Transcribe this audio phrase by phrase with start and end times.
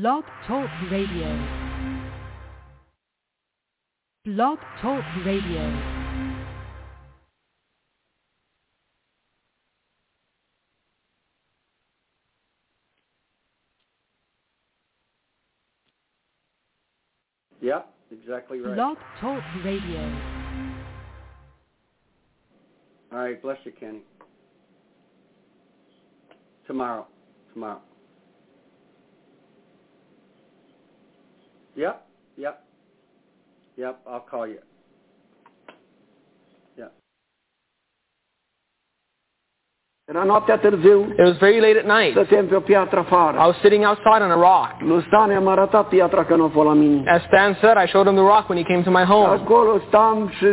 [0.00, 1.38] Blog Talk Radio.
[4.24, 5.80] Blog Talk Radio.
[17.60, 18.74] Yeah, exactly right.
[18.74, 20.20] Blog Talk Radio.
[23.12, 24.02] All right, bless you, Kenny.
[26.66, 27.06] Tomorrow.
[27.52, 27.80] Tomorrow.
[31.76, 32.06] Yep,
[32.36, 32.64] yep.
[33.76, 34.58] Yep, I'll call you.
[40.12, 42.12] Era noaptea târziu, It was very late at night.
[42.16, 44.70] stăteam pe o piatră I was sitting outside on a rock.
[44.90, 46.98] Lui Stan i-am arătat piatra că nu a la mine.
[47.16, 49.28] As Stan said, I showed him the rock when he came to my home.
[49.38, 50.46] Acolo stam și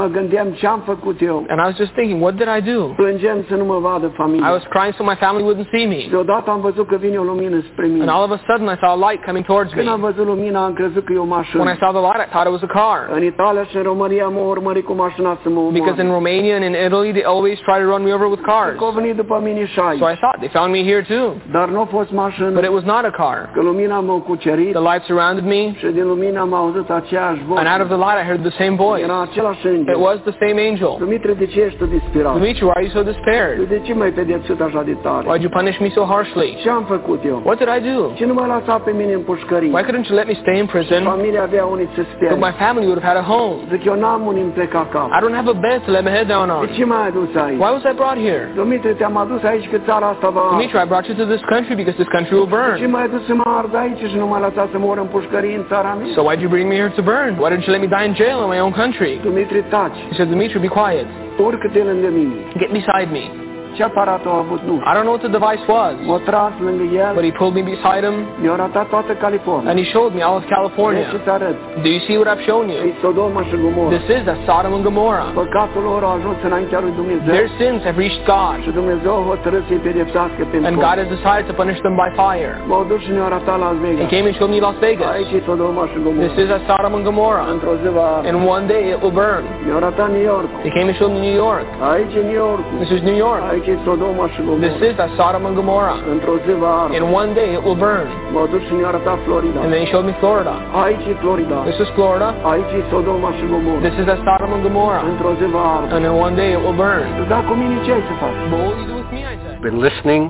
[0.00, 1.36] mă gândeam ce am făcut eu.
[1.50, 2.78] And I was just thinking, what did I do?
[3.02, 4.06] Plângeam să nu mă vadă
[4.50, 6.00] I was crying so my family wouldn't see me.
[6.16, 8.92] Deodată am văzut că vine o lumină spre And all of a sudden I saw
[8.98, 9.78] a light coming towards me.
[9.80, 11.28] Când am văzut lumina, am crezut că e o
[11.62, 12.98] When I saw the light, I thought it was a car.
[13.18, 16.10] În Italia și în România m-au urmărit cu mașina să mă Because in.
[16.18, 18.76] Romania and in Italy, they always try to run me over with cars.
[19.16, 20.10] După mine și So.
[20.10, 21.26] I thought they found me here too.
[21.56, 22.10] Dar nu a fost
[22.58, 23.50] But it was not a car.
[23.54, 27.60] că lumina m-a cucerit The light surrounded me, și din lumina am auzit aceeași voce.
[27.60, 29.02] and out of the light I heard the same voice.
[29.02, 30.92] Era același It was the same angel.
[30.98, 32.32] Dumitru, de ce ești disperat?
[32.40, 33.68] Dimitri, why are you so despaired?
[33.68, 35.24] de ce m-ai pedepsit așa de tare?
[35.28, 36.50] Why'd you punish me so harshly?
[36.62, 37.38] Ce am făcut eu?
[37.44, 37.98] What did I do?
[38.14, 39.70] Ce nu mă lăsa pe mine în pușcărie?
[39.76, 41.02] Why couldn't you let me stay in prison?
[41.02, 41.64] Familia avea
[41.96, 42.36] So sperie.
[42.48, 43.54] my family would have had a home.
[43.72, 45.08] Zic, eu n-am unii îmi pleca cap.
[45.16, 47.58] I don't have a bed to let my head down De ce m-ai adus aici?
[47.62, 48.42] Why was I brought here?
[48.54, 50.42] Dumitru, te-am adus aici că țara asta va...
[50.56, 52.90] Dimitri, I brought you to this country because this country will Ce burn.
[52.90, 55.64] m-ai adus să mă ard aici și nu m-ai lăsat să mor în pușcărie în
[55.72, 56.06] țara mea?
[56.16, 57.30] So why'd you bring me here to burn?
[57.40, 59.12] Why didn't you let me die in jail in my own country?
[59.22, 59.98] Dumitru, taci.
[60.10, 61.06] He said, Dimitri, be quiet.
[61.46, 62.34] Urcă-te lângă mine.
[62.60, 63.47] Get beside me.
[63.76, 64.60] Ce aparat a avut?
[64.70, 64.74] Nu.
[64.88, 67.64] I don't know what the device was, M-a tras lângă el, but he pulled me
[67.74, 69.66] beside him mi-a arătat toată California.
[69.70, 71.06] and he showed me all of California.
[71.36, 71.56] arăt?
[71.84, 72.92] Do you see what I've shown E you?
[73.04, 73.90] Sodoma și Gomorra.
[73.96, 75.28] This is a Sodom and Gomorrah.
[75.42, 77.30] Păcatul lor a ajuns înaintea lui Dumnezeu.
[77.36, 81.44] Their sins have reached God, Și Dumnezeu a hotărât să-i pedepsească and God has decided
[81.50, 82.52] to punish them by fire.
[82.68, 85.10] M-au dus și ne-au arătat Las He came and showed me Las Vegas.
[85.18, 87.46] Aici e Sodoma și This is that Sodom and Gomorrah.
[87.54, 88.10] Într-o zi va.
[88.30, 89.42] And one day it will burn.
[89.64, 90.48] Mi-au arătat New York.
[90.66, 91.66] He came and showed me New York.
[91.92, 92.62] Aici e New York.
[92.82, 93.42] This is New York.
[93.52, 95.98] Aici e Sodoma și This is that Sodom and Gomorrah.
[96.14, 96.96] Într-o zi va arde.
[96.98, 98.08] And one day it will burn.
[98.32, 99.58] M-au dus și ne-au arătat Florida.
[99.64, 100.54] And then he showed me Florida.
[100.84, 101.56] Aici e Florida.
[101.70, 102.28] This is Florida.
[102.52, 103.80] Aici e Sodoma și Gomorra.
[103.86, 105.02] This is that Sodom and Gomorrah.
[105.12, 105.90] Într-o zi va arde.
[105.94, 107.06] And then one day it will burn.
[107.32, 108.38] Dar cu mine ce ai să faci?
[108.52, 109.54] But what will you do with me, I said?
[109.68, 110.22] Been listening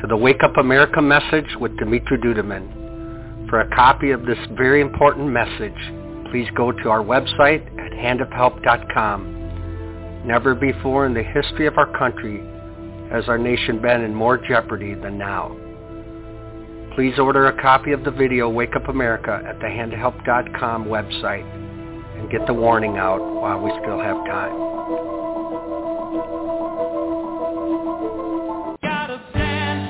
[0.00, 2.64] to the Wake Up America message with Dimitri Duduman.
[3.48, 5.80] For a copy of this very important message,
[6.30, 9.41] please go to our website at handofhelp.com.
[10.24, 12.38] Never before in the history of our country
[13.10, 15.56] has our nation been in more jeopardy than now.
[16.94, 21.44] Please order a copy of the video Wake Up America at the handofhelp.com website
[22.18, 24.52] and get the warning out while we still have time.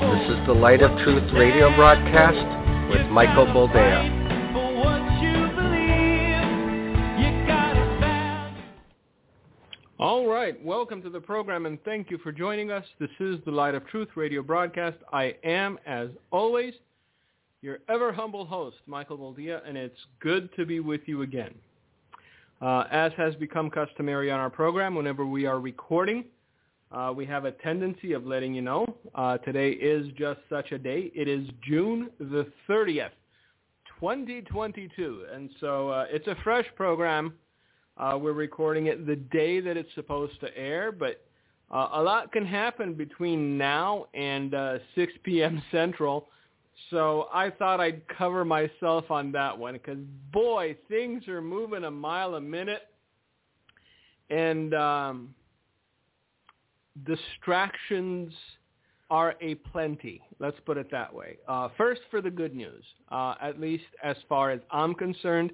[0.01, 4.22] This is the Light of Truth radio broadcast with Michael Boldea.
[10.03, 12.85] All right, welcome to the program and thank you for joining us.
[12.99, 14.97] This is the Light of Truth radio broadcast.
[15.13, 16.75] I am, as always,
[17.61, 21.55] your ever humble host, Michael Boldea, and it's good to be with you again.
[22.61, 26.25] Uh, as has become customary on our program, whenever we are recording,
[26.91, 28.85] uh, we have a tendency of letting you know.
[29.15, 31.13] Uh, today is just such a day.
[31.15, 33.11] It is June the 30th,
[34.01, 37.35] 2022, and so uh, it's a fresh program.
[37.97, 41.25] Uh, we're recording it the day that it's supposed to air, but
[41.71, 45.63] uh, a lot can happen between now and uh, 6 p.m.
[45.71, 46.29] Central.
[46.91, 49.99] So I thought I'd cover myself on that one because,
[50.33, 52.89] boy, things are moving a mile a minute.
[54.31, 55.35] And um,
[57.05, 58.33] distractions
[59.11, 60.23] are a plenty.
[60.39, 61.37] Let's put it that way.
[61.47, 65.53] Uh, first, for the good news, uh, at least as far as I'm concerned,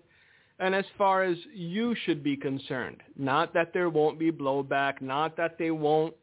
[0.59, 3.03] and as far as you should be concerned.
[3.17, 6.15] Not that there won't be blowback, not that they won't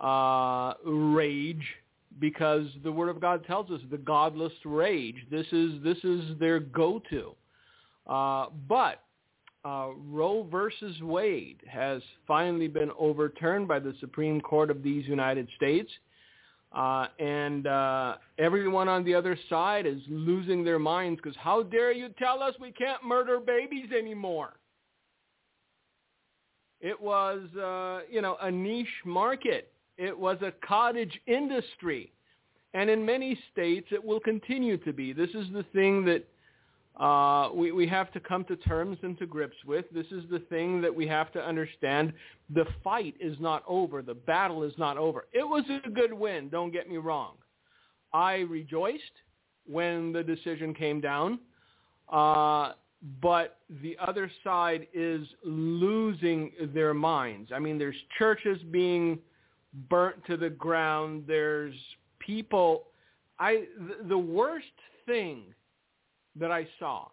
[0.00, 1.64] uh, rage,
[2.18, 5.16] because the Word of God tells us the godless rage.
[5.30, 7.34] This is this is their go-to.
[8.06, 9.02] Uh, but
[9.64, 15.48] uh, Roe versus Wade has finally been overturned by the Supreme Court of these United
[15.56, 15.90] States.
[16.74, 21.92] Uh, and uh, everyone on the other side is losing their minds because how dare
[21.92, 24.54] you tell us we can't murder babies anymore?
[26.80, 29.70] It was, uh, you know, a niche market.
[29.98, 32.10] It was a cottage industry.
[32.74, 35.12] And in many states, it will continue to be.
[35.12, 36.24] This is the thing that
[36.98, 39.86] uh, we, we have to come to terms and to grips with.
[39.92, 42.12] This is the thing that we have to understand.
[42.54, 44.02] The fight is not over.
[44.02, 45.26] The battle is not over.
[45.32, 47.34] It was a good win, don't get me wrong.
[48.12, 49.02] I rejoiced
[49.66, 51.38] when the decision came down.
[52.10, 52.72] Uh,
[53.20, 57.50] but the other side is losing their minds.
[57.52, 59.18] I mean, there's churches being
[59.88, 61.24] burnt to the ground.
[61.26, 61.74] There's
[62.20, 62.84] people.
[63.40, 63.64] I
[64.08, 64.66] the worst
[65.06, 65.42] thing
[66.36, 67.08] that I saw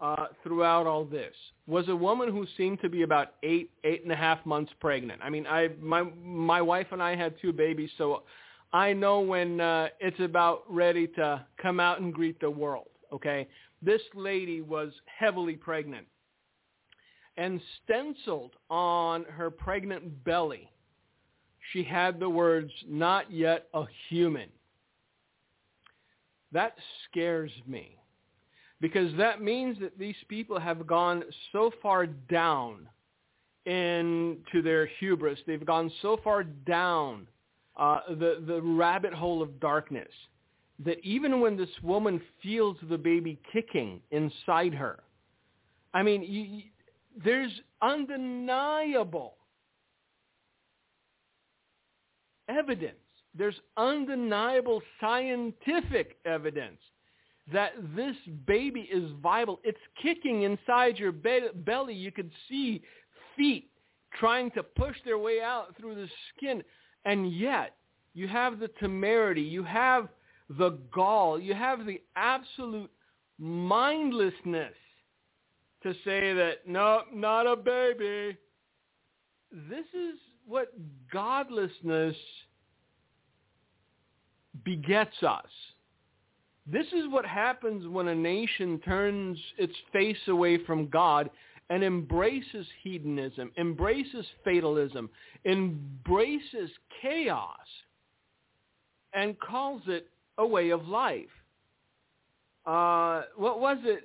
[0.00, 1.34] uh, throughout all this
[1.66, 5.20] was a woman who seemed to be about eight, eight and a half months pregnant.
[5.22, 8.22] I mean, I my my wife and I had two babies, so
[8.72, 12.88] I know when uh, it's about ready to come out and greet the world.
[13.12, 13.48] Okay,
[13.82, 16.06] this lady was heavily pregnant,
[17.36, 20.70] and stenciled on her pregnant belly,
[21.72, 24.48] she had the words "Not yet a human."
[26.50, 26.74] That
[27.08, 27.96] scares me
[28.84, 32.86] because that means that these people have gone so far down
[33.64, 35.38] into their hubris.
[35.46, 37.26] They've gone so far down
[37.78, 40.10] uh, the, the rabbit hole of darkness
[40.84, 45.02] that even when this woman feels the baby kicking inside her,
[45.94, 46.62] I mean, you, you,
[47.24, 49.36] there's undeniable
[52.50, 52.96] evidence.
[53.34, 56.80] There's undeniable scientific evidence
[57.52, 59.60] that this baby is viable.
[59.64, 61.94] It's kicking inside your be- belly.
[61.94, 62.82] You could see
[63.36, 63.70] feet
[64.18, 66.62] trying to push their way out through the skin.
[67.04, 67.76] And yet,
[68.14, 70.08] you have the temerity, you have
[70.48, 72.90] the gall, you have the absolute
[73.38, 74.74] mindlessness
[75.82, 78.38] to say that, no, not a baby.
[79.52, 80.72] This is what
[81.12, 82.16] godlessness
[84.64, 85.44] begets us.
[86.70, 91.28] This is what happens when a nation turns its face away from God
[91.70, 95.10] and embraces hedonism, embraces fatalism,
[95.44, 96.70] embraces
[97.02, 97.48] chaos,
[99.12, 100.08] and calls it
[100.38, 101.26] a way of life.
[102.66, 104.02] Uh, what was it?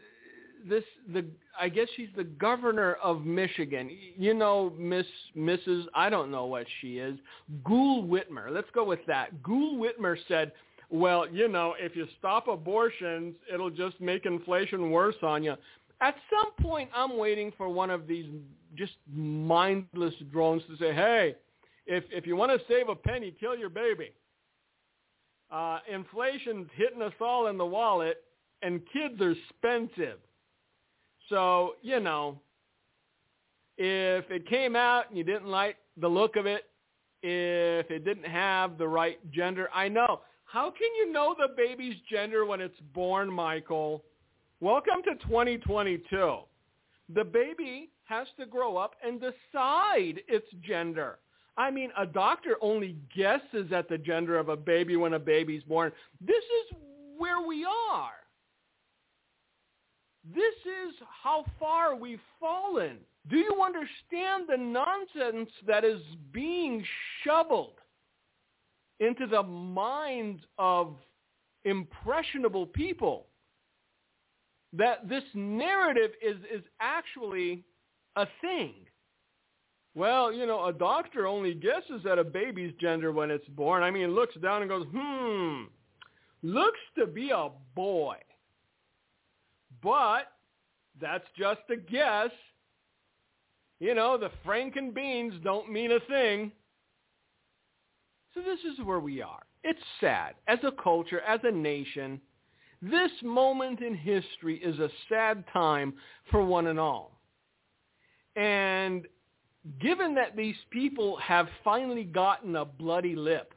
[0.67, 0.83] This
[1.13, 1.25] the
[1.57, 3.89] I guess she's the governor of Michigan.
[4.17, 5.85] You know, Miss Mrs.
[5.95, 7.17] I don't know what she is.
[7.63, 8.51] Gul Whitmer.
[8.51, 9.41] Let's go with that.
[9.41, 10.51] Gul Whitmer said
[10.89, 15.55] well, you know, if you stop abortions, it'll just make inflation worse on you.
[16.01, 18.25] At some point, I'm waiting for one of these
[18.75, 21.35] just mindless drones to say, hey,
[21.85, 24.11] if, if you want to save a penny, kill your baby.
[25.51, 28.23] Uh, inflation's hitting us all in the wallet,
[28.61, 30.19] and kids are expensive.
[31.29, 32.39] So, you know,
[33.77, 36.65] if it came out and you didn't like the look of it,
[37.21, 40.21] if it didn't have the right gender, I know
[40.51, 44.03] how can you know the baby's gender when it's born, Michael?
[44.61, 46.37] Welcome to 2022.
[47.13, 51.19] The baby has to grow up and decide its gender.
[51.55, 55.61] I mean, a doctor only guesses at the gender of a baby when a baby's
[55.63, 55.91] born.
[56.19, 56.77] This is
[57.17, 58.11] where we are.
[60.33, 62.97] This is how far we've fallen.
[63.29, 66.83] Do you understand the nonsense that is being
[67.23, 67.78] shoveled
[68.99, 70.95] into the minds of
[71.65, 73.27] impressionable people
[74.73, 77.63] that this narrative is, is actually
[78.15, 78.73] a thing.
[79.95, 83.83] Well, you know, a doctor only guesses at a baby's gender when it's born.
[83.83, 85.63] I mean, looks down and goes, hmm,
[86.43, 88.17] looks to be a boy.
[89.81, 90.31] But
[91.01, 92.29] that's just a guess.
[93.79, 96.51] You know, the Franken beans don't mean a thing.
[98.33, 99.41] So this is where we are.
[99.63, 100.35] It's sad.
[100.47, 102.21] As a culture, as a nation,
[102.81, 105.93] this moment in history is a sad time
[106.31, 107.19] for one and all.
[108.35, 109.05] And
[109.81, 113.53] given that these people have finally gotten a bloody lip,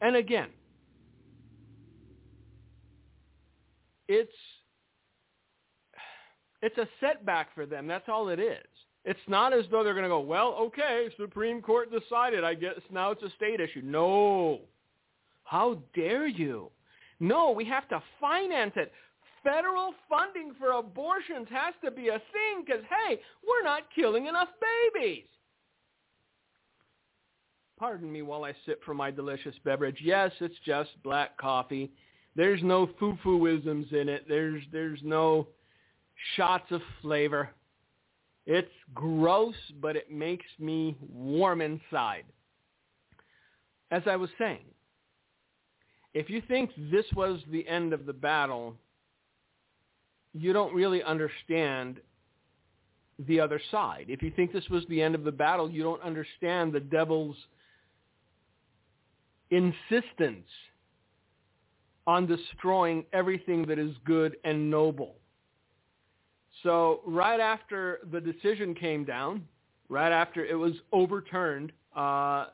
[0.00, 0.48] and again,
[4.08, 4.32] it's
[6.60, 7.86] it's a setback for them.
[7.86, 8.64] That's all it is.
[9.04, 12.42] It's not as though they're going to go, well, okay, Supreme Court decided.
[12.42, 13.82] I guess now it's a state issue.
[13.84, 14.60] No.
[15.44, 16.70] How dare you?
[17.20, 18.92] No, we have to finance it.
[19.42, 24.48] Federal funding for abortions has to be a thing because, hey, we're not killing enough
[24.94, 25.24] babies.
[27.78, 29.98] Pardon me while I sip for my delicious beverage.
[30.02, 31.90] Yes, it's just black coffee.
[32.36, 34.24] There's no foo-foo-isms in it.
[34.26, 35.48] There's, there's no
[36.36, 37.50] shots of flavor.
[38.46, 42.24] It's gross, but it makes me warm inside.
[43.90, 44.64] As I was saying,
[46.12, 48.74] if you think this was the end of the battle,
[50.32, 52.00] you don't really understand
[53.26, 54.06] the other side.
[54.08, 57.36] If you think this was the end of the battle, you don't understand the devil's
[59.50, 60.48] insistence
[62.06, 65.16] on destroying everything that is good and noble.
[66.62, 69.46] So right after the decision came down,
[69.88, 72.46] right after it was overturned, uh,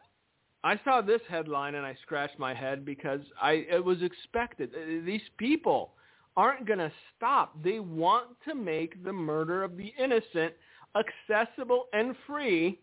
[0.63, 4.71] I saw this headline and I scratched my head because I it was expected.
[5.07, 5.93] These people
[6.37, 7.63] aren't going to stop.
[7.63, 10.55] They want to make the murder of the innocent
[10.97, 12.79] accessible and free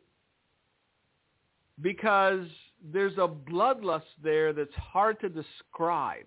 [1.82, 2.46] because
[2.92, 6.26] there's a bloodlust there that's hard to describe.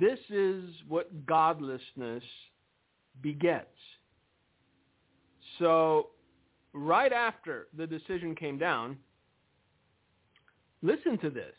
[0.00, 2.24] This is what godlessness
[3.22, 3.66] begets.
[5.58, 6.08] So
[6.72, 8.96] right after the decision came down,
[10.82, 11.54] listen to this.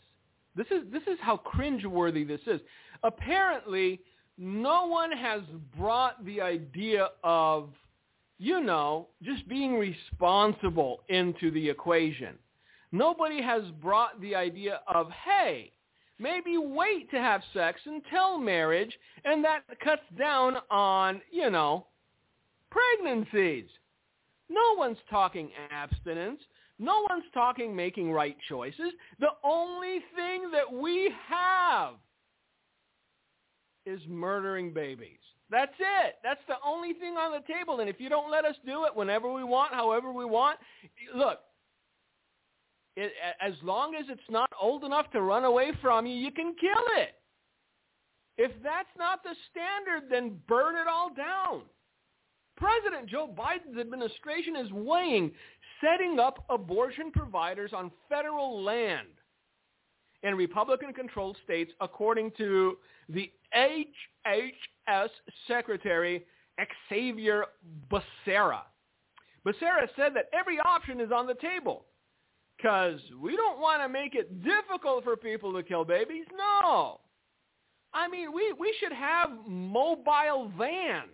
[0.55, 2.61] This is this is how cringeworthy this is.
[3.03, 4.01] Apparently,
[4.37, 5.41] no one has
[5.77, 7.69] brought the idea of,
[8.37, 12.35] you know, just being responsible into the equation.
[12.91, 15.71] Nobody has brought the idea of, hey,
[16.19, 18.91] maybe wait to have sex until marriage,
[19.23, 21.87] and that cuts down on, you know,
[22.71, 23.65] pregnancies.
[24.49, 26.39] No one's talking abstinence.
[26.77, 28.91] No one's talking making right choices.
[29.19, 31.93] The only thing that we have
[33.85, 35.19] is murdering babies.
[35.49, 36.15] That's it.
[36.23, 37.79] That's the only thing on the table.
[37.79, 40.59] And if you don't let us do it whenever we want, however we want,
[41.15, 41.39] look,
[42.95, 43.11] it,
[43.41, 46.83] as long as it's not old enough to run away from you, you can kill
[46.97, 47.15] it.
[48.37, 51.61] If that's not the standard, then burn it all down.
[52.57, 55.31] President Joe Biden's administration is weighing
[55.81, 59.07] setting up abortion providers on federal land
[60.23, 62.77] in Republican-controlled states, according to
[63.09, 65.09] the HHS
[65.47, 66.25] Secretary
[66.89, 67.45] Xavier
[67.91, 68.61] Becerra.
[69.45, 71.85] Becerra said that every option is on the table
[72.57, 76.25] because we don't want to make it difficult for people to kill babies.
[76.35, 76.99] No.
[77.93, 81.09] I mean, we, we should have mobile vans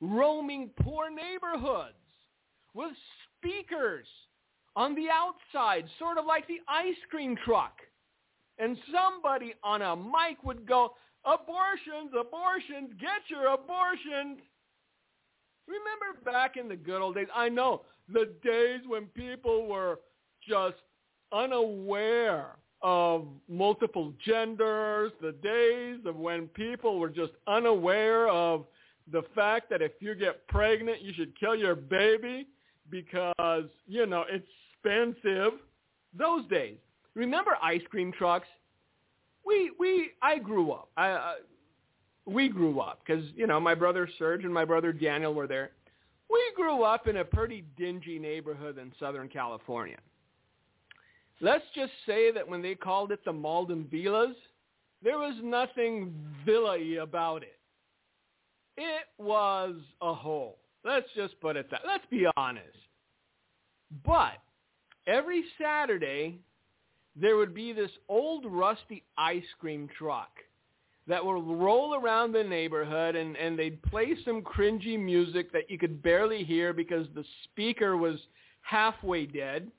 [0.00, 1.94] roaming poor neighborhoods
[2.74, 2.92] with
[3.38, 4.06] speakers
[4.74, 7.78] on the outside, sort of like the ice cream truck.
[8.58, 14.38] And somebody on a mic would go, abortions, abortions, get your abortions.
[15.66, 19.98] Remember back in the good old days, I know, the days when people were
[20.48, 20.76] just
[21.32, 28.64] unaware of multiple genders, the days of when people were just unaware of
[29.12, 32.46] the fact that if you get pregnant, you should kill your baby
[32.90, 34.46] because, you know, it's
[34.86, 35.54] expensive.
[36.16, 36.76] Those days.
[37.14, 38.48] Remember ice cream trucks?
[39.44, 40.88] We, we, I grew up.
[40.96, 41.32] I, uh,
[42.26, 45.70] we grew up because, you know, my brother Serge and my brother Daniel were there.
[46.28, 49.98] We grew up in a pretty dingy neighborhood in Southern California.
[51.40, 54.36] Let's just say that when they called it the Malden Villas,
[55.02, 56.14] there was nothing
[56.44, 57.58] villa about it.
[58.76, 60.58] It was a hole.
[60.84, 61.82] Let's just put it that.
[61.86, 62.76] Let's be honest.
[64.04, 64.38] But
[65.06, 66.38] every Saturday,
[67.14, 70.30] there would be this old rusty ice cream truck
[71.06, 75.78] that would roll around the neighborhood and, and they'd play some cringy music that you
[75.78, 78.18] could barely hear because the speaker was
[78.62, 79.70] halfway dead.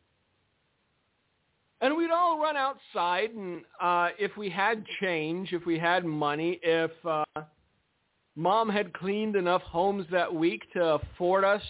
[1.80, 6.60] And we'd all run outside and uh, if we had change, if we had money,
[6.64, 7.24] if uh,
[8.36, 11.62] mom had cleaned enough homes that week to afford us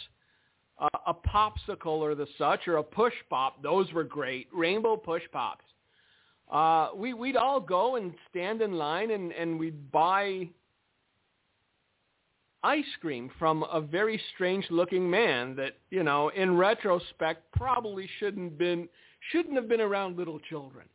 [0.79, 3.61] uh, a popsicle or the such or a push pop.
[3.61, 4.47] Those were great.
[4.53, 5.65] Rainbow push pops.
[6.51, 10.47] Uh, we, we'd all go and stand in line and, and we'd buy
[12.63, 18.57] ice cream from a very strange looking man that, you know, in retrospect probably shouldn't
[18.57, 18.87] been
[19.31, 20.88] shouldn't have been around little children.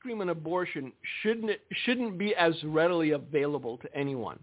[0.00, 0.92] Cream and abortion
[1.22, 1.50] shouldn't
[1.84, 4.38] shouldn't be as readily available to anyone.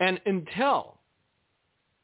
[0.00, 0.98] And until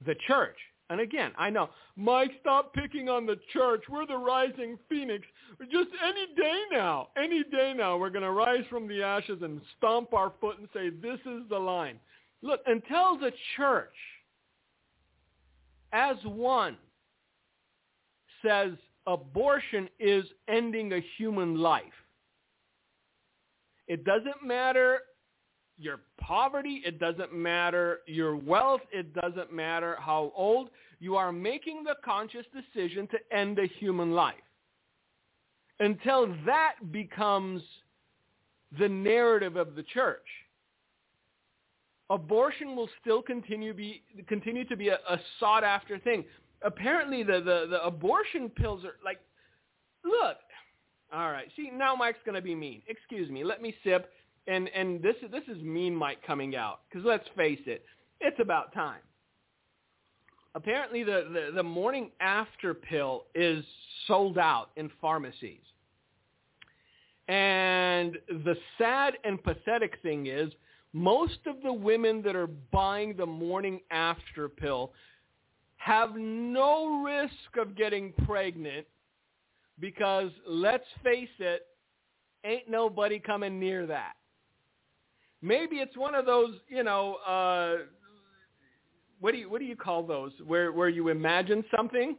[0.05, 0.57] the church.
[0.91, 3.85] And again, I know, Mike, stop picking on the church.
[3.89, 5.25] We're the rising phoenix.
[5.73, 9.61] Just any day now, any day now, we're going to rise from the ashes and
[9.79, 11.99] stomp our foot and say, this is the line.
[12.43, 13.95] Look, until the church,
[15.93, 16.77] as one,
[18.45, 18.73] says
[19.07, 21.85] abortion is ending a human life,
[23.87, 25.01] it doesn't matter
[25.77, 30.71] your poverty, it doesn't matter your wealth, it doesn't matter how old,
[31.01, 34.37] you are making the conscious decision to end a human life.
[35.81, 37.63] until that becomes
[38.79, 40.27] the narrative of the church.
[42.11, 46.25] Abortion will still continue be continue to be a, a sought after thing.
[46.65, 49.21] Apparently, the, the the abortion pills are like,
[50.05, 50.39] look,
[51.13, 51.49] all right.
[51.57, 52.83] See, now Mike's gonna be mean.
[52.89, 53.45] Excuse me.
[53.45, 54.11] Let me sip.
[54.47, 57.85] And and this this is mean Mike coming out because let's face it,
[58.21, 59.01] it's about time.
[60.55, 63.65] Apparently, the, the the morning after pill is
[64.07, 65.61] sold out in pharmacies.
[67.29, 70.53] And the sad and pathetic thing is,
[70.93, 74.93] most of the women that are buying the morning after pill
[75.85, 78.87] have no risk of getting pregnant
[79.79, 81.67] because let's face it,
[82.43, 84.15] ain't nobody coming near that.
[85.43, 87.85] Maybe it's one of those, you know, uh,
[89.21, 90.33] what do you what do you call those?
[90.47, 92.17] Where where you imagine something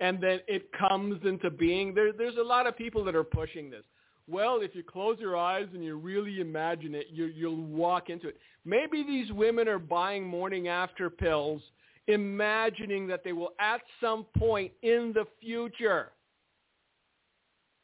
[0.00, 1.94] and then it comes into being.
[1.94, 3.84] There there's a lot of people that are pushing this.
[4.28, 8.28] Well, if you close your eyes and you really imagine it, you, you'll walk into
[8.28, 8.36] it.
[8.66, 11.62] Maybe these women are buying morning after pills,
[12.08, 16.10] imagining that they will at some point in the future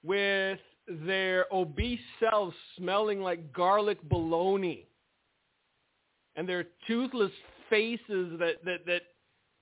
[0.02, 0.58] with
[1.06, 4.86] their obese selves smelling like garlic bologna
[6.36, 7.32] and their toothless
[7.68, 9.02] faces that, that, that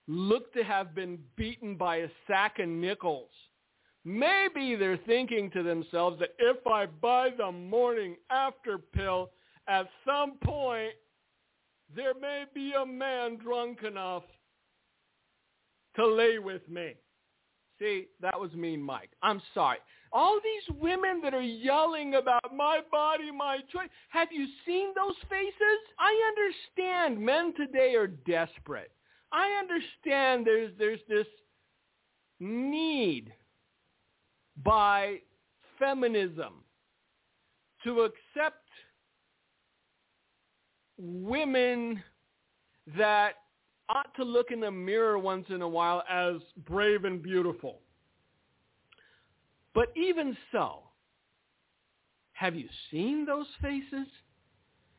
[0.08, 3.30] look to have been beaten by a sack of nickels.
[4.04, 9.30] Maybe they're thinking to themselves that if I buy the morning after pill,
[9.68, 10.92] at some point
[11.94, 14.22] there may be a man drunk enough
[15.96, 16.94] to lay with me.
[17.78, 19.10] See, that was mean, Mike.
[19.22, 19.78] I'm sorry.
[20.12, 25.16] All these women that are yelling about my body, my choice, have you seen those
[25.28, 25.52] faces?
[25.98, 28.92] I understand men today are desperate.
[29.32, 31.26] I understand there's there's this
[32.40, 33.32] need
[34.64, 35.16] by
[35.78, 36.64] feminism
[37.84, 38.64] to accept
[40.98, 42.02] women
[42.96, 43.34] that
[43.88, 47.80] ought to look in the mirror once in a while as brave and beautiful.
[49.74, 50.80] But even so,
[52.32, 54.06] have you seen those faces?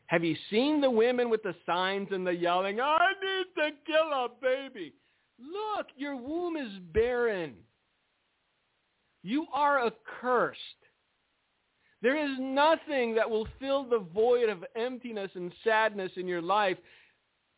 [0.08, 4.12] Have you seen the women with the signs and the yelling, I need to kill
[4.14, 4.94] a baby?
[5.40, 7.54] Look, your womb is barren.
[9.24, 10.60] You are accursed.
[12.02, 16.78] There is nothing that will fill the void of emptiness and sadness in your life,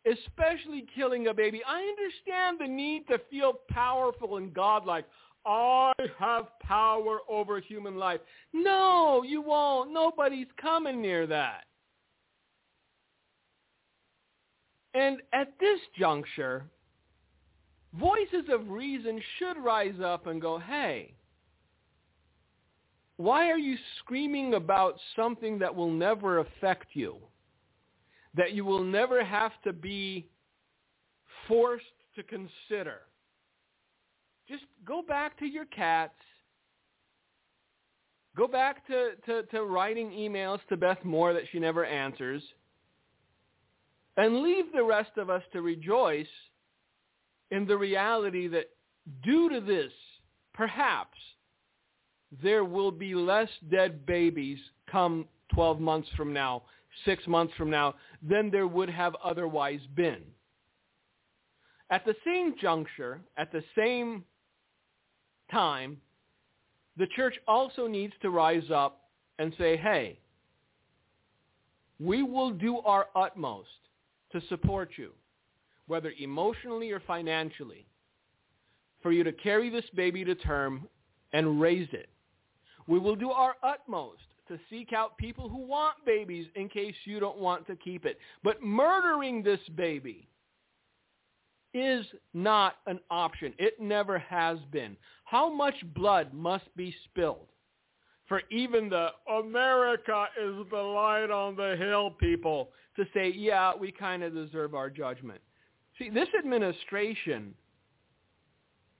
[0.05, 1.61] especially killing a baby.
[1.67, 5.05] I understand the need to feel powerful and godlike.
[5.45, 8.19] I have power over human life.
[8.53, 9.91] No, you won't.
[9.93, 11.65] Nobody's coming near that.
[14.93, 16.65] And at this juncture,
[17.93, 21.13] voices of reason should rise up and go, hey,
[23.17, 27.17] why are you screaming about something that will never affect you?
[28.35, 30.27] That you will never have to be
[31.47, 33.01] forced to consider?
[34.49, 36.13] just go back to your cats.
[38.35, 42.41] Go back to, to, to writing emails to Beth Moore that she never answers.
[44.17, 46.27] And leave the rest of us to rejoice
[47.51, 48.69] in the reality that
[49.23, 49.91] due to this,
[50.53, 51.17] perhaps,
[52.43, 54.59] there will be less dead babies
[54.91, 56.63] come 12 months from now,
[57.05, 60.21] six months from now, than there would have otherwise been.
[61.91, 64.23] At the same juncture, at the same
[65.51, 65.97] time,
[66.97, 70.19] the church also needs to rise up and say, hey,
[71.99, 73.69] we will do our utmost
[74.31, 75.11] to support you,
[75.87, 77.85] whether emotionally or financially,
[79.01, 80.87] for you to carry this baby to term
[81.33, 82.09] and raise it.
[82.87, 87.19] We will do our utmost to seek out people who want babies in case you
[87.19, 88.19] don't want to keep it.
[88.43, 90.27] But murdering this baby
[91.73, 93.53] is not an option.
[93.57, 94.97] It never has been.
[95.23, 97.47] How much blood must be spilled
[98.29, 99.09] for even the
[99.39, 104.75] America is the light on the hill people to say, yeah, we kind of deserve
[104.75, 105.41] our judgment.
[105.97, 107.55] See, this administration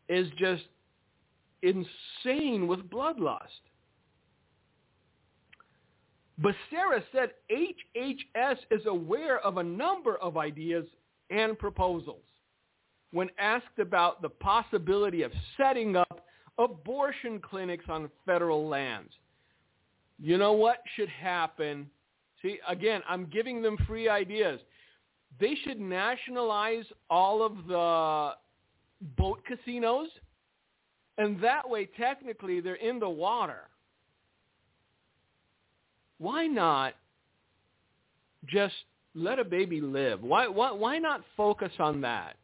[0.10, 0.64] is just
[1.62, 3.69] insane with bloodlust.
[6.41, 10.86] Becerra said HHS is aware of a number of ideas
[11.30, 12.23] and proposals
[13.12, 16.25] when asked about the possibility of setting up
[16.58, 19.12] abortion clinics on federal lands.
[20.19, 21.89] You know what should happen?
[22.41, 24.60] See, again, I'm giving them free ideas.
[25.39, 28.36] They should nationalize all of the
[29.17, 30.10] boat casinos
[31.17, 33.69] And that way, technically, they're in the water.
[36.20, 36.94] Why not
[38.46, 38.76] just
[39.16, 40.22] let a baby live?
[40.22, 42.36] Why, why, why not focus on that?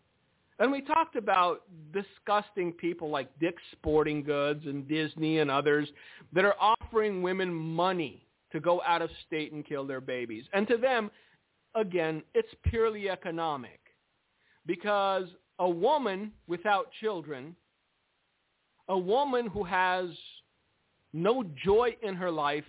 [0.58, 5.90] And we talked about disgusting people like Dick's Sporting Goods and Disney and others
[6.34, 10.46] that are offering women money to go out of state and kill their babies.
[10.54, 11.12] And to them,
[11.76, 13.80] again, it's purely economic
[14.66, 15.26] because
[15.60, 17.54] a woman without children,
[18.88, 20.08] a woman who has
[21.12, 22.64] no joy in her life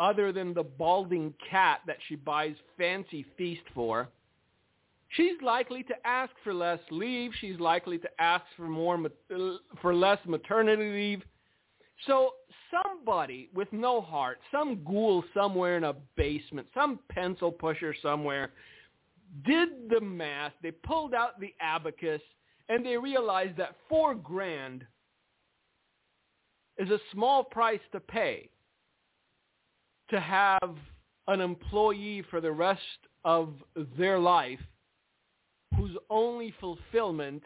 [0.00, 4.08] other than the balding cat that she buys fancy feast for,
[5.10, 7.30] she's likely to ask for less leave.
[7.40, 8.98] She's likely to ask for more
[9.80, 11.22] for less maternity leave.
[12.06, 12.30] So
[12.70, 18.52] somebody with no heart, some ghoul somewhere in a basement, some pencil pusher somewhere,
[19.44, 20.52] did the math.
[20.62, 22.22] They pulled out the abacus,
[22.70, 24.86] and they realized that four grand
[26.78, 28.48] is a small price to pay
[30.10, 30.76] to have
[31.28, 32.80] an employee for the rest
[33.24, 33.54] of
[33.98, 34.60] their life
[35.76, 37.42] whose only fulfillment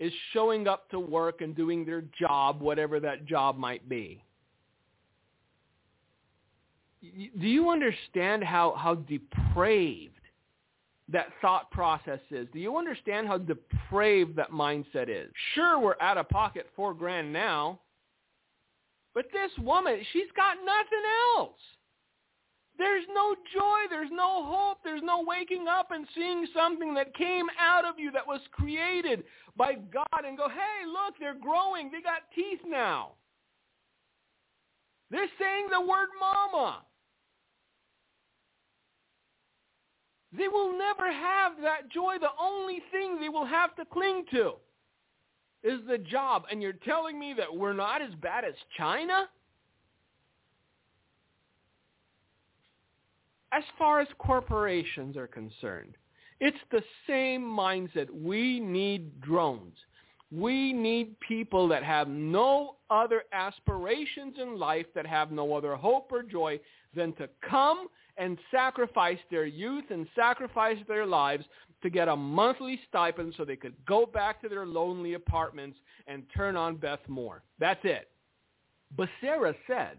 [0.00, 4.22] is showing up to work and doing their job, whatever that job might be.
[7.02, 10.14] Do you understand how, how depraved
[11.08, 12.48] that thought process is?
[12.52, 15.30] Do you understand how depraved that mindset is?
[15.54, 17.78] Sure, we're out of pocket four grand now,
[19.14, 21.04] but this woman, she's got nothing
[21.36, 21.60] else.
[22.76, 23.86] There's no joy.
[23.88, 24.78] There's no hope.
[24.82, 29.22] There's no waking up and seeing something that came out of you that was created
[29.56, 31.90] by God and go, hey, look, they're growing.
[31.92, 33.12] They got teeth now.
[35.10, 36.82] They're saying the word mama.
[40.36, 42.16] They will never have that joy.
[42.20, 44.54] The only thing they will have to cling to
[45.64, 46.44] is the job.
[46.50, 49.28] And you're telling me that we're not as bad as China?
[53.54, 55.96] as far as corporations are concerned.
[56.40, 58.10] It's the same mindset.
[58.10, 59.76] We need drones.
[60.32, 66.10] We need people that have no other aspirations in life, that have no other hope
[66.10, 66.58] or joy
[66.94, 71.44] than to come and sacrifice their youth and sacrifice their lives
[71.82, 75.76] to get a monthly stipend so they could go back to their lonely apartments
[76.06, 77.42] and turn on Beth Moore.
[77.58, 78.08] That's it.
[78.96, 79.98] Becerra said,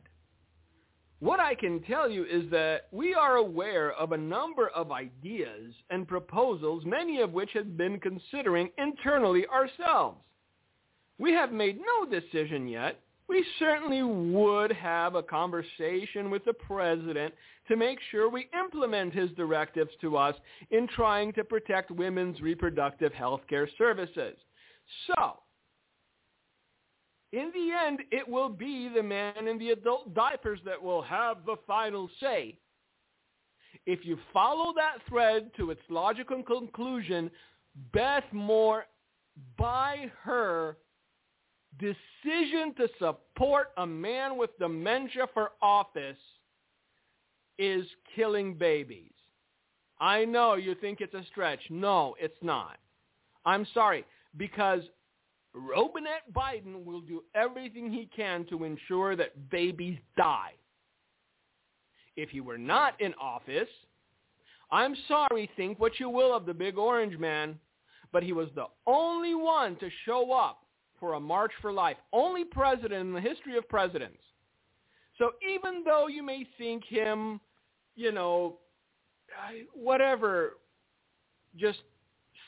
[1.20, 5.74] what I can tell you is that we are aware of a number of ideas
[5.90, 10.18] and proposals, many of which have been considering internally ourselves.
[11.18, 13.00] We have made no decision yet.
[13.28, 17.34] We certainly would have a conversation with the president
[17.68, 20.36] to make sure we implement his directives to us
[20.70, 24.36] in trying to protect women's reproductive health care services.
[25.08, 25.40] So,
[27.32, 31.38] in the end, it will be the man in the adult diapers that will have
[31.46, 32.58] the final say.
[33.88, 37.30] If you follow that thread to its logical conclusion,
[37.92, 38.86] Beth Moore,
[39.58, 40.78] by her
[41.80, 46.18] decision to support a man with dementia for office,
[47.58, 47.86] is
[48.16, 49.12] killing babies.
[50.00, 51.62] I know you think it's a stretch.
[51.70, 52.78] No, it's not.
[53.46, 54.04] I'm sorry,
[54.36, 54.82] because
[55.54, 60.52] Robinette Biden will do everything he can to ensure that babies die.
[62.18, 63.70] If he were not in office,
[64.72, 67.60] I'm sorry, think what you will of the big orange man,
[68.12, 70.65] but he was the only one to show up
[71.00, 71.98] for a March for Life.
[72.14, 74.20] Only president in the history of presidents.
[75.18, 77.40] So even though you may think him,
[77.96, 78.58] you know,
[79.74, 80.54] whatever,
[81.58, 81.80] just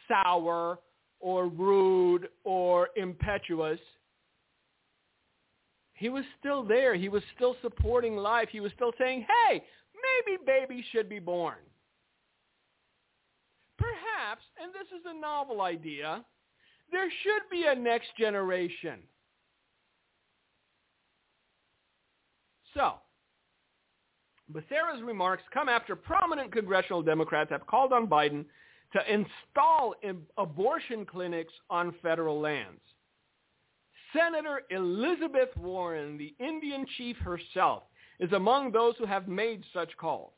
[0.08, 0.80] sour
[1.20, 3.80] or rude or impetuous.
[5.94, 6.94] He was still there.
[6.96, 8.50] He was still supporting life.
[8.52, 9.64] He was still saying, hey,
[9.96, 11.58] maybe babies should be born.
[13.78, 16.24] Perhaps, and this is a novel idea,
[16.92, 19.00] there should be a next generation.
[22.74, 22.94] So,
[24.50, 28.46] Becerra's remarks come after prominent congressional Democrats have called on Biden
[28.94, 29.96] to install
[30.38, 32.80] abortion clinics on federal lands.
[34.14, 37.84] Senator Elizabeth Warren, the Indian chief herself,
[38.20, 40.32] is among those who have made such calls.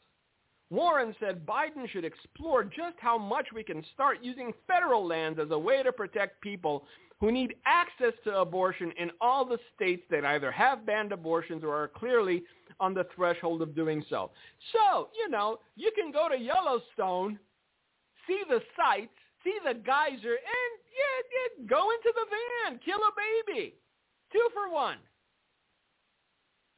[0.70, 5.52] Warren said Biden should explore just how much we can start using federal lands as
[5.52, 6.86] a way to protect people
[7.20, 11.76] who need access to abortion in all the states that either have banned abortions or
[11.76, 12.44] are clearly
[12.80, 14.32] on the threshold of doing so.
[14.74, 17.40] So, you know, you can go to Yellowstone
[18.28, 19.12] see the sights
[19.44, 23.76] see the geyser and yeah, yeah, go into the van, kill a baby.
[24.32, 24.98] Two for one.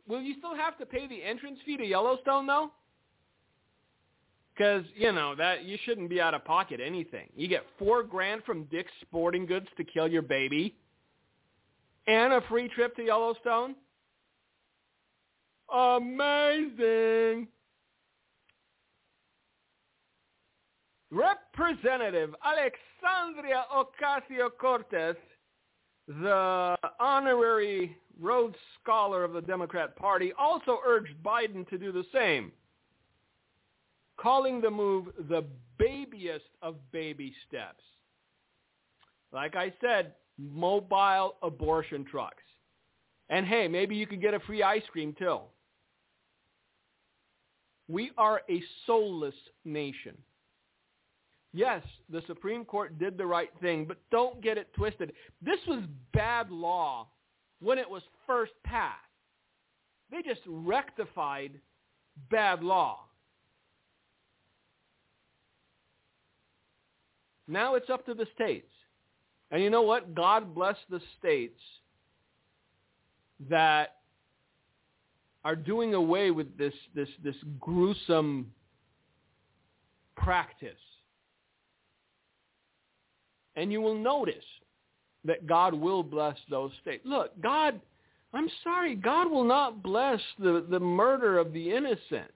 [0.08, 2.72] Will you still have to pay the entrance fee to Yellowstone though?
[4.54, 7.30] Because you know that you shouldn't be out of pocket anything.
[7.36, 10.76] You get four grand from Dick's Sporting Goods to kill your baby,
[12.08, 13.76] and a free trip to Yellowstone.
[15.74, 17.48] Amazing.
[21.12, 25.16] Representative Alexandria Ocasio-Cortez,
[26.08, 32.52] the honorary Rhodes Scholar of the Democrat Party, also urged Biden to do the same,
[34.22, 35.44] calling the move the
[35.78, 37.84] babiest of baby steps.
[39.34, 42.44] Like I said, mobile abortion trucks.
[43.30, 45.40] And hey, maybe you could get a free ice cream too.
[47.88, 50.18] We are a soulless nation.
[51.54, 55.12] Yes, the Supreme Court did the right thing, but don't get it twisted.
[55.42, 57.08] This was bad law
[57.60, 58.98] when it was first passed.
[60.12, 61.60] They just rectified
[62.30, 63.00] bad law.
[67.48, 68.72] Now it's up to the states.
[69.52, 70.16] And you know what?
[70.16, 71.60] God bless the states
[73.50, 73.96] that
[75.44, 78.52] are doing away with this, this, this gruesome
[80.16, 80.72] practice.
[83.56, 84.36] And you will notice
[85.26, 87.04] that God will bless those states.
[87.06, 87.80] Look, God,
[88.34, 92.32] I'm sorry, God will not bless the, the murder of the innocent.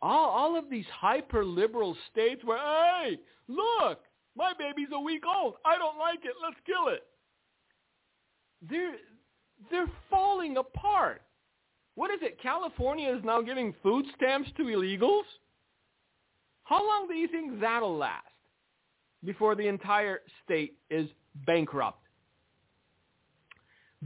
[0.00, 4.00] All, all of these hyper-liberal states where, hey, look,
[4.36, 5.54] my baby's a week old.
[5.64, 6.34] I don't like it.
[6.42, 7.02] Let's kill it.
[8.68, 8.96] They're,
[9.70, 11.22] they're falling apart.
[11.96, 12.40] What is it?
[12.40, 15.24] California is now giving food stamps to illegals?
[16.62, 18.24] How long do you think that'll last
[19.24, 21.08] before the entire state is
[21.46, 22.07] bankrupt?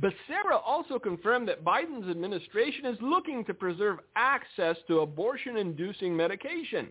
[0.00, 6.88] Becerra also confirmed that Biden's administration is looking to preserve access to abortion-inducing medication,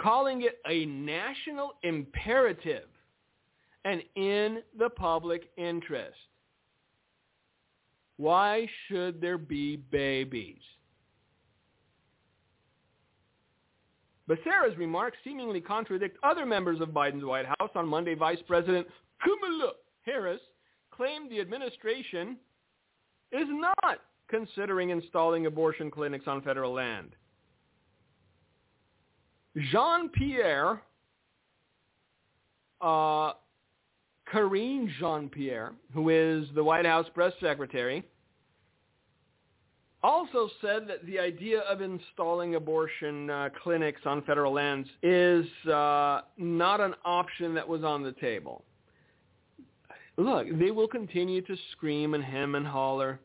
[0.00, 2.88] calling it a national imperative
[3.84, 6.16] and in the public interest.
[8.16, 10.60] Why should there be babies?
[14.28, 17.70] Becerra's remarks seemingly contradict other members of Biden's White House.
[17.74, 18.86] On Monday, Vice President
[19.22, 20.40] Kamala Harris
[21.00, 22.36] claimed the administration
[23.32, 27.12] is not considering installing abortion clinics on federal land.
[29.72, 30.82] Jean-Pierre,
[32.82, 33.32] uh,
[34.30, 38.04] Karine Jean-Pierre, who is the White House press secretary,
[40.02, 46.20] also said that the idea of installing abortion uh, clinics on federal lands is uh,
[46.36, 48.64] not an option that was on the table.
[50.16, 53.20] Look, they will continue to scream and hem and holler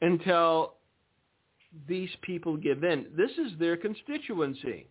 [0.00, 0.74] until
[1.86, 3.06] these people give in.
[3.16, 4.88] This is their constituency.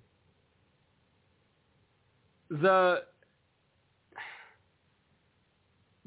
[2.50, 3.04] The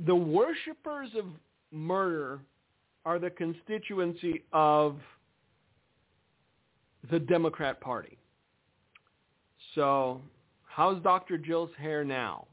[0.06, 1.26] the worshippers of
[1.70, 2.40] murder
[3.04, 4.96] are the constituency of
[7.10, 8.16] the Democrat Party.
[9.74, 10.20] So
[10.64, 11.36] how's Dr.
[11.36, 12.46] Jill's hair now?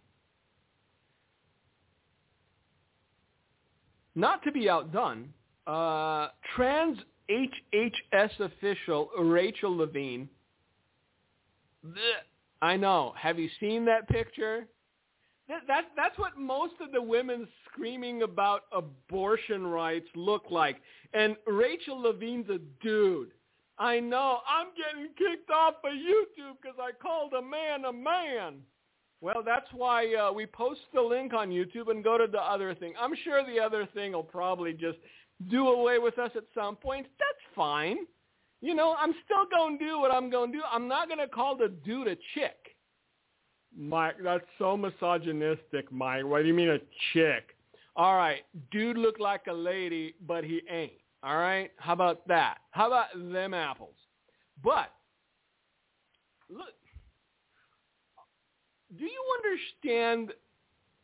[4.17, 5.31] Not to be outdone,
[5.67, 6.97] uh, trans
[7.29, 10.27] HHS official Rachel Levine.
[11.85, 12.23] Bleh,
[12.59, 13.13] I know.
[13.15, 14.65] Have you seen that picture?
[15.47, 20.77] That, that, that's what most of the women screaming about abortion rights look like.
[21.13, 23.33] And Rachel Levine's a dude.
[23.77, 24.39] I know.
[24.49, 28.63] I'm getting kicked off of YouTube because I called a man a man.
[29.19, 32.75] Well, that's why uh, we post the link on YouTube and go to the other
[32.75, 32.93] thing.
[32.99, 34.97] I'm sure the other thing will probably just
[35.49, 37.07] do away with us at some point.
[37.17, 37.97] That's fine.
[38.61, 40.63] You know, I'm still going to do what I'm going to do.
[40.71, 42.57] I'm not going to call the dude a chick.
[43.75, 46.25] Mike, that's so misogynistic, Mike.
[46.25, 46.79] What do you mean a
[47.13, 47.55] chick?
[47.95, 50.93] All right, dude look like a lady, but he ain't.
[51.23, 52.59] All right, how about that?
[52.71, 53.95] How about them apples?
[54.63, 54.91] But
[56.49, 56.73] look,
[58.95, 60.33] do you understand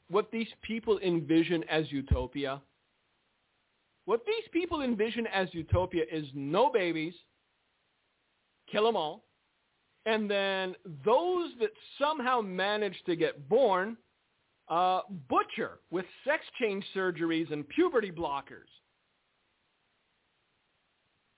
[0.09, 2.61] what these people envision as utopia?
[4.05, 7.13] What these people envision as utopia is no babies,
[8.71, 9.23] kill them all,
[10.05, 13.97] and then those that somehow manage to get born,
[14.69, 18.69] uh, butcher with sex change surgeries and puberty blockers.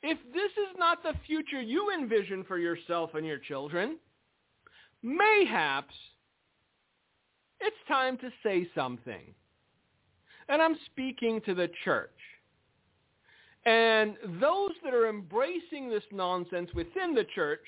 [0.02, 3.98] If this is not the future you envision for yourself and your children,
[5.02, 5.94] mayhaps
[7.66, 9.34] it's time to say something.
[10.50, 12.10] And I'm speaking to the church.
[13.66, 17.66] And those that are embracing this nonsense within the church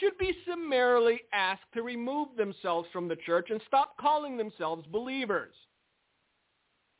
[0.00, 5.54] should be summarily asked to remove themselves from the church and stop calling themselves believers.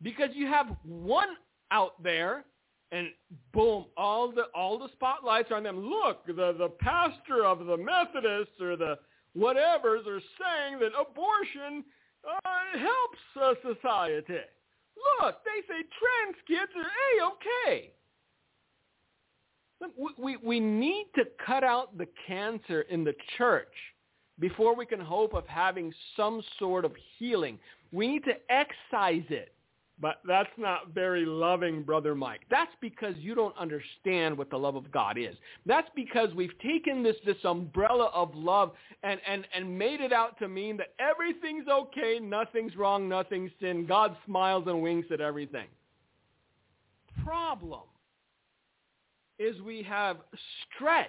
[0.02, 1.28] Because you have one
[1.70, 2.44] out there
[2.92, 3.08] and
[3.52, 5.84] boom, all the all the spotlights are on them.
[5.84, 8.98] Look, the the pastor of the Methodists or the
[9.36, 11.84] whatevers are saying that abortion
[12.26, 14.40] uh, helps uh, society.
[15.20, 17.90] Look, they say trans kids are a-okay.
[19.98, 23.72] We, we, we need to cut out the cancer in the church
[24.40, 27.58] before we can hope of having some sort of healing.
[27.92, 29.52] We need to excise it.
[30.04, 32.42] But that's not very loving, Brother Mike.
[32.50, 35.34] That's because you don't understand what the love of God is.
[35.64, 40.38] That's because we've taken this, this umbrella of love and, and, and made it out
[40.40, 43.86] to mean that everything's okay, nothing's wrong, nothing's sin.
[43.86, 45.68] God smiles and winks at everything.
[47.24, 47.84] Problem
[49.38, 50.18] is we have
[50.76, 51.08] stretched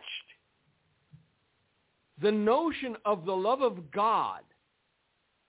[2.21, 4.39] the notion of the love of God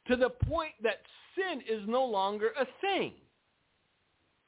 [0.09, 1.03] to the point that
[1.37, 3.13] sin is no longer a thing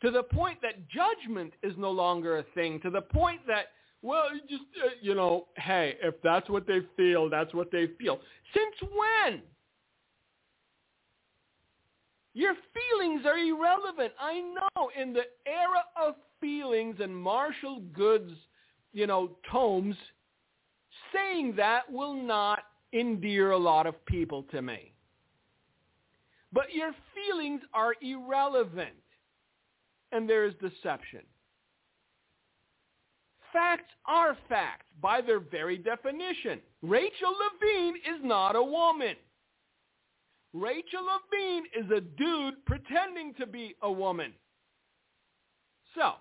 [0.03, 3.67] to the point that judgment is no longer a thing, to the point that,
[4.03, 8.21] well, just, uh, you know, hey, if that's what they feel, that's what they feel.
[8.55, 9.43] Since when?
[12.35, 14.13] Your feelings are irrelevant.
[14.21, 18.35] I know in the era of feelings and Marshall Good's,
[18.93, 19.97] you know, tomes,
[21.13, 22.61] saying that will not
[22.93, 24.93] endear a lot of people to me.
[26.53, 28.95] But your feelings are irrelevant
[30.13, 31.21] and there is deception.
[33.53, 36.61] Facts are facts by their very definition.
[36.83, 39.17] Rachel Levine is not a woman.
[40.53, 44.33] Rachel Levine is a dude pretending to be a woman.
[45.95, 46.15] So,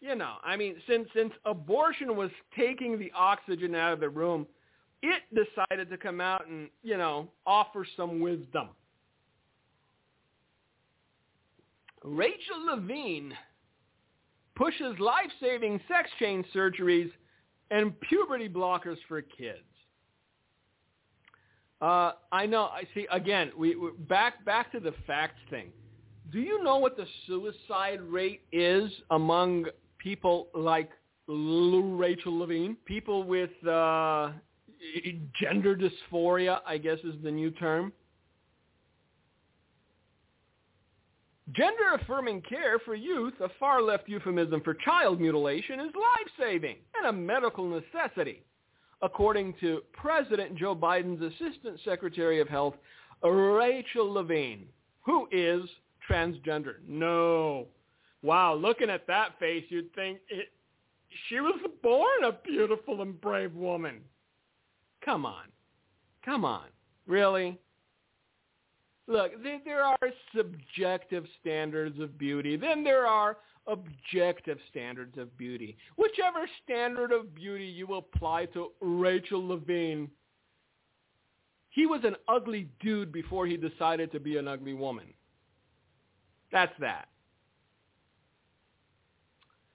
[0.00, 4.46] you know, I mean, since since abortion was taking the oxygen out of the room,
[5.02, 8.68] it decided to come out and, you know, offer some wisdom.
[12.04, 13.32] Rachel Levine
[14.54, 17.10] pushes life-saving sex change surgeries
[17.70, 19.58] and puberty blockers for kids.
[21.80, 22.64] Uh, I know.
[22.64, 23.06] I see.
[23.10, 25.70] Again, we, we back back to the facts thing.
[26.30, 29.66] Do you know what the suicide rate is among
[29.98, 30.90] people like
[31.26, 32.76] Rachel Levine?
[32.84, 34.30] People with uh,
[35.40, 37.92] gender dysphoria, I guess is the new term.
[41.52, 47.68] Gender-affirming care for youth, a far-left euphemism for child mutilation, is life-saving and a medical
[47.68, 48.42] necessity,
[49.02, 52.74] according to President Joe Biden's Assistant Secretary of Health,
[53.22, 54.66] Rachel Levine,
[55.04, 55.62] who is
[56.10, 56.76] transgender.
[56.88, 57.66] No.
[58.22, 60.48] Wow, looking at that face, you'd think it,
[61.28, 64.00] she was born a beautiful and brave woman.
[65.04, 65.44] Come on.
[66.24, 66.64] Come on.
[67.06, 67.58] Really?
[69.06, 69.98] Look, there, are
[70.34, 72.56] subjective standards of beauty.
[72.56, 73.36] Then there are
[73.66, 75.76] objective standards of beauty.
[75.96, 80.10] Whichever standard of beauty you apply to Rachel Levine,
[81.68, 85.06] he was an ugly dude before he decided to be an ugly woman.
[86.50, 87.08] That's that.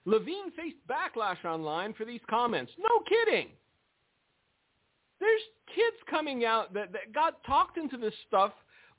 [0.06, 2.72] Levine faced backlash online for these comments.
[2.80, 3.50] No kidding.
[5.20, 5.42] There's
[5.76, 8.54] kids coming out that, that got talked into this stuff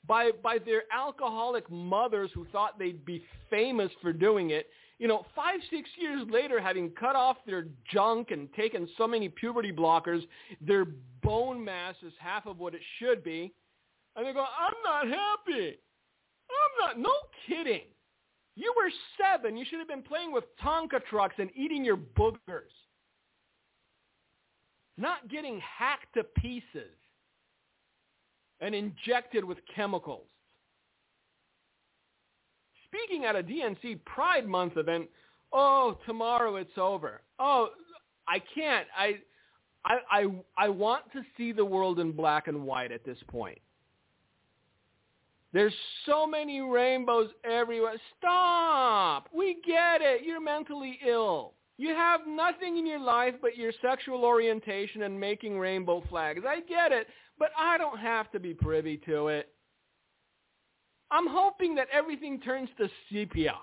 [0.07, 4.67] by by their alcoholic mothers who thought they'd be famous for doing it.
[4.99, 9.29] You know, five, six years later, having cut off their junk and taken so many
[9.29, 10.21] puberty blockers,
[10.61, 10.85] their
[11.23, 13.51] bone mass is half of what it should be.
[14.15, 15.79] And they go, I'm not happy.
[16.51, 16.99] I'm not.
[16.99, 17.13] No
[17.47, 17.81] kidding.
[18.55, 19.57] You were seven.
[19.57, 22.37] You should have been playing with Tonka trucks and eating your boogers.
[24.97, 27.00] Not getting hacked to pieces
[28.61, 30.27] and injected with chemicals.
[32.85, 35.09] Speaking at a DNC Pride Month event,
[35.51, 37.21] oh, tomorrow it's over.
[37.39, 37.69] Oh,
[38.27, 38.87] I can't.
[38.97, 39.15] I,
[39.83, 40.25] I, I,
[40.57, 43.59] I want to see the world in black and white at this point.
[45.53, 45.73] There's
[46.05, 47.95] so many rainbows everywhere.
[48.17, 49.27] Stop!
[49.33, 50.21] We get it.
[50.23, 51.53] You're mentally ill.
[51.77, 56.43] You have nothing in your life but your sexual orientation and making rainbow flags.
[56.47, 57.07] I get it,
[57.41, 59.49] but I don't have to be privy to it.
[61.09, 63.55] I'm hoping that everything turns to sepia.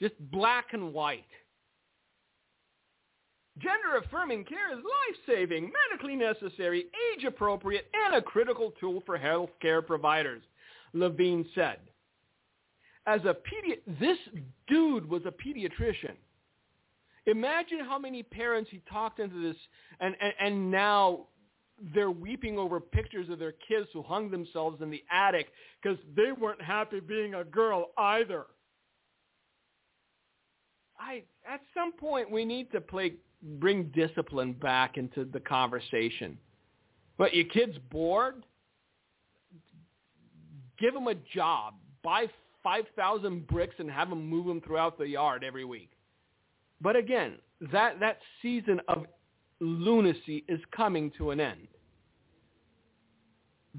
[0.00, 1.26] Just black and white.
[3.58, 10.42] Gender-affirming care is life-saving, medically necessary, age-appropriate, and a critical tool for health care providers,
[10.92, 11.78] Levine said.
[13.08, 14.18] As a pedi- this
[14.68, 16.14] dude was a pediatrician.
[17.26, 19.56] Imagine how many parents he talked into this,
[19.98, 21.26] and, and, and now
[21.94, 25.48] they're weeping over pictures of their kids who hung themselves in the attic
[25.82, 28.44] because they weren't happy being a girl either.
[30.98, 36.38] I at some point we need to play bring discipline back into the conversation.
[37.18, 38.44] But your kid's bored?
[40.78, 41.74] Give them a job.
[42.02, 42.26] Buy
[42.62, 45.90] 5,000 bricks and have them move them throughout the yard every week.
[46.80, 47.34] But again,
[47.72, 49.06] that, that season of
[49.64, 51.68] lunacy is coming to an end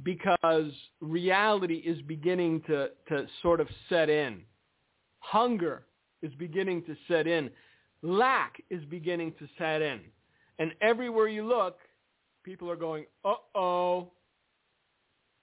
[0.04, 4.42] because reality is beginning to, to sort of set in.
[5.20, 5.86] Hunger
[6.22, 7.50] is beginning to set in.
[8.02, 10.02] Lack is beginning to set in.
[10.60, 11.78] And everywhere you look,
[12.44, 14.12] people are going, uh-oh.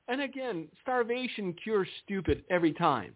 [0.09, 3.15] And again, starvation cures stupid every time.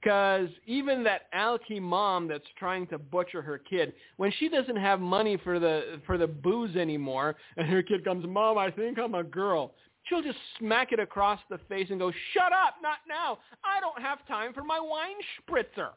[0.00, 5.00] Because even that alky mom that's trying to butcher her kid, when she doesn't have
[5.00, 9.16] money for the for the booze anymore, and her kid comes, Mom, I think I'm
[9.16, 9.74] a girl,
[10.04, 13.38] she'll just smack it across the face and go, Shut up, not now.
[13.64, 15.90] I don't have time for my wine spritzer.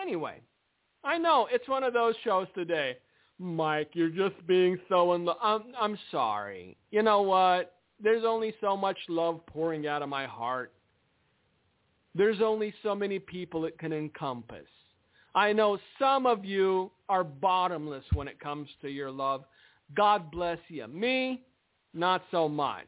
[0.00, 0.40] Anyway,
[1.04, 2.96] I know it's one of those shows today.
[3.38, 5.36] Mike, you're just being so in love.
[5.42, 6.76] I'm, I'm sorry.
[6.90, 7.74] You know what?
[8.02, 10.72] There's only so much love pouring out of my heart.
[12.16, 14.66] There's only so many people it can encompass.
[15.34, 19.44] I know some of you are bottomless when it comes to your love.
[19.94, 20.86] God bless you.
[20.86, 21.42] Me,
[21.92, 22.86] not so much.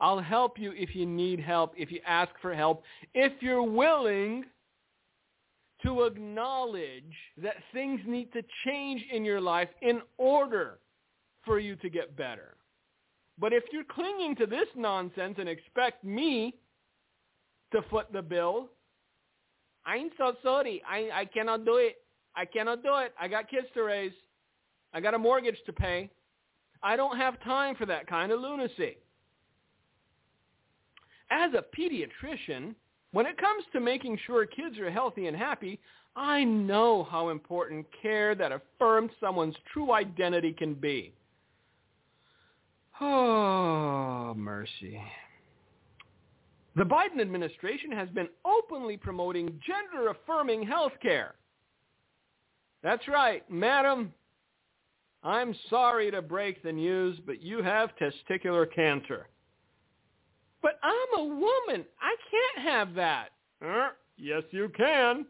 [0.00, 2.82] I'll help you if you need help, if you ask for help,
[3.14, 4.44] if you're willing
[5.84, 7.04] to acknowledge
[7.40, 10.78] that things need to change in your life in order
[11.44, 12.56] for you to get better.
[13.38, 16.54] But if you're clinging to this nonsense and expect me
[17.74, 18.68] to foot the bill.
[19.86, 20.82] I'm so sorry.
[20.88, 21.96] I, I cannot do it.
[22.36, 23.12] I cannot do it.
[23.20, 24.12] I got kids to raise.
[24.92, 26.10] I got a mortgage to pay.
[26.82, 28.96] I don't have time for that kind of lunacy.
[31.30, 32.74] As a pediatrician,
[33.12, 35.80] when it comes to making sure kids are healthy and happy,
[36.16, 41.12] I know how important care that affirms someone's true identity can be.
[43.00, 45.00] Oh, mercy.
[46.76, 51.34] The Biden administration has been openly promoting gender-affirming health care.
[52.82, 54.12] That's right, madam.
[55.22, 59.28] I'm sorry to break the news, but you have testicular cancer.
[60.62, 61.84] But I'm a woman.
[62.00, 63.28] I can't have that.
[63.64, 65.26] Uh, yes, you can.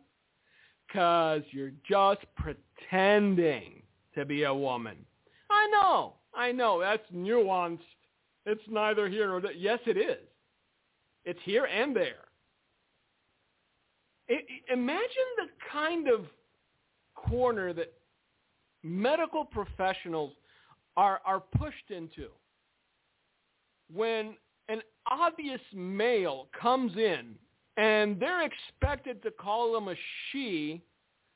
[0.86, 3.82] Because you're just pretending
[4.14, 4.96] to be a woman.
[5.50, 6.14] I know.
[6.34, 6.80] I know.
[6.80, 7.78] That's nuanced.
[8.46, 9.52] It's neither here nor there.
[9.52, 10.26] Yes, it is.
[11.24, 12.24] It's here and there.
[14.72, 15.06] Imagine
[15.36, 16.24] the kind of
[17.14, 17.92] corner that
[18.82, 20.32] medical professionals
[20.96, 22.28] are, are pushed into
[23.92, 24.34] when
[24.68, 27.34] an obvious male comes in
[27.76, 29.94] and they're expected to call them a
[30.30, 30.82] she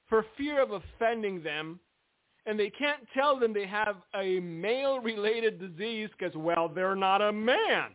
[0.09, 1.78] for fear of offending them
[2.47, 7.30] and they can't tell them they have a male-related disease because, well, they're not a
[7.30, 7.91] man.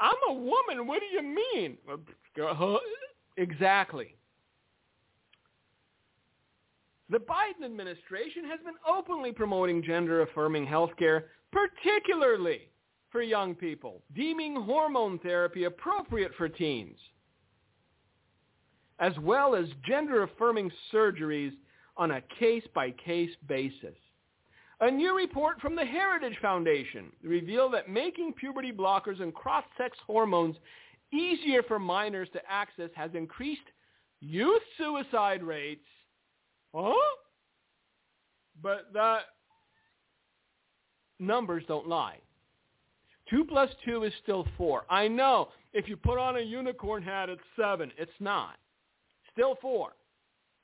[0.00, 0.86] I'm a woman.
[0.86, 1.76] What do you mean?
[1.88, 2.76] Uh,
[3.36, 4.16] exactly.
[7.10, 12.70] The Biden administration has been openly promoting gender-affirming healthcare, particularly
[13.10, 16.96] for young people, deeming hormone therapy appropriate for teens,
[19.00, 21.52] as well as gender-affirming surgeries
[21.96, 23.96] on a case-by-case basis.
[24.82, 30.56] A new report from the Heritage Foundation revealed that making puberty blockers and cross-sex hormones
[31.12, 33.60] easier for minors to access has increased
[34.20, 35.84] youth suicide rates.
[36.74, 36.94] Huh?
[38.62, 39.24] But that
[41.18, 42.16] numbers don't lie.
[43.28, 44.84] Two plus two is still four.
[44.88, 45.48] I know.
[45.74, 47.92] If you put on a unicorn hat, it's seven.
[47.98, 48.56] It's not.
[49.32, 49.90] Still four.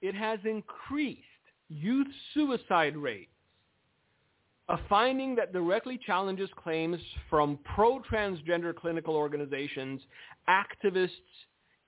[0.00, 1.22] It has increased
[1.68, 3.30] youth suicide rates
[4.68, 7.00] a finding that directly challenges claims
[7.30, 10.00] from pro-transgender clinical organizations,
[10.48, 11.10] activists,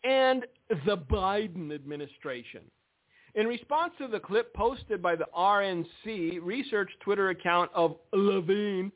[0.04, 0.46] and
[0.86, 2.62] the Biden administration.
[3.34, 8.90] In response to the clip posted by the RNC research Twitter account of Levine,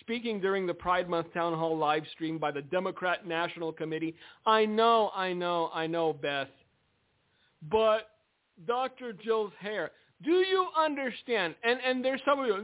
[0.00, 4.64] speaking during the Pride Month Town Hall live stream by the Democrat National Committee, I
[4.64, 6.48] know, I know, I know, Beth,
[7.70, 8.10] but
[8.66, 9.12] Dr.
[9.12, 9.90] Jill's hair,
[10.24, 11.54] Do you understand?
[11.62, 12.56] And and there's some of you,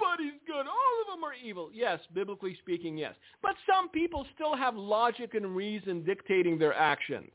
[0.00, 0.66] nobody's good.
[0.66, 1.70] All of them are evil.
[1.72, 3.14] Yes, biblically speaking, yes.
[3.42, 7.30] But some people still have logic and reason dictating their actions.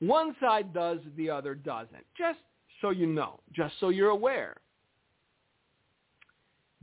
[0.00, 2.04] One side does, the other doesn't.
[2.16, 2.38] Just
[2.80, 4.56] so you know, just so you're aware.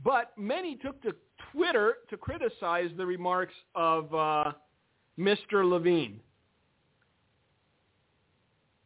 [0.04, 1.14] But many took to
[1.52, 4.52] Twitter to criticize the remarks of uh,
[5.18, 5.68] Mr.
[5.68, 6.20] Levine.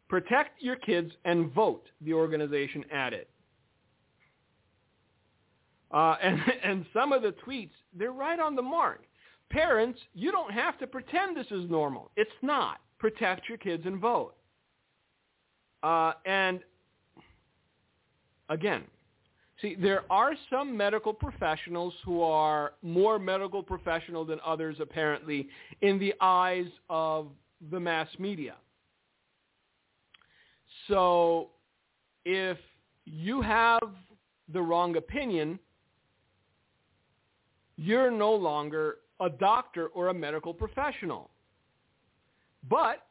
[0.08, 3.26] Protect your kids and vote, the organization added.
[5.92, 9.02] Uh, and, and some of the tweets, they're right on the mark.
[9.50, 12.10] Parents, you don't have to pretend this is normal.
[12.16, 12.78] It's not.
[12.98, 14.34] Protect your kids and vote.
[15.82, 16.60] Uh, and
[18.48, 18.84] again,
[19.60, 25.48] see, there are some medical professionals who are more medical professional than others, apparently,
[25.82, 27.26] in the eyes of
[27.70, 28.54] the mass media.
[30.88, 31.50] So
[32.24, 32.58] if
[33.04, 33.82] you have
[34.52, 35.58] the wrong opinion,
[37.82, 41.30] you're no longer a doctor or a medical professional.
[42.68, 43.06] But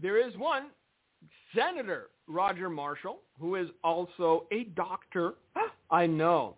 [0.00, 0.66] there is one,
[1.54, 5.34] Senator Roger Marshall, who is also a doctor,
[5.90, 6.56] I know,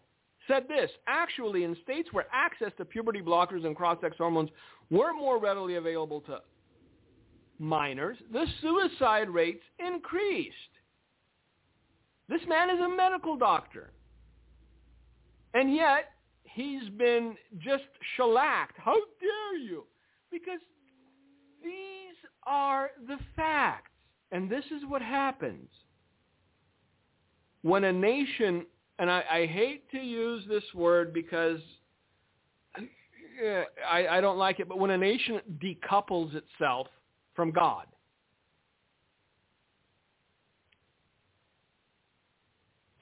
[0.49, 4.51] said this, actually in states where access to puberty blockers and cross-sex hormones
[4.91, 6.41] were more readily available to
[7.59, 10.55] minors, the suicide rates increased.
[12.29, 13.91] This man is a medical doctor.
[15.55, 16.14] And yet,
[16.55, 17.85] he's been just
[18.17, 18.79] shellacked.
[18.79, 19.85] How dare you?
[20.31, 20.61] Because
[21.63, 23.91] these are the facts.
[24.33, 25.69] And this is what happens.
[27.63, 28.67] When a nation,
[28.99, 31.61] and I, I hate to use this word because
[33.91, 36.87] I, I don't like it, but when a nation decouples itself
[37.35, 37.87] from God.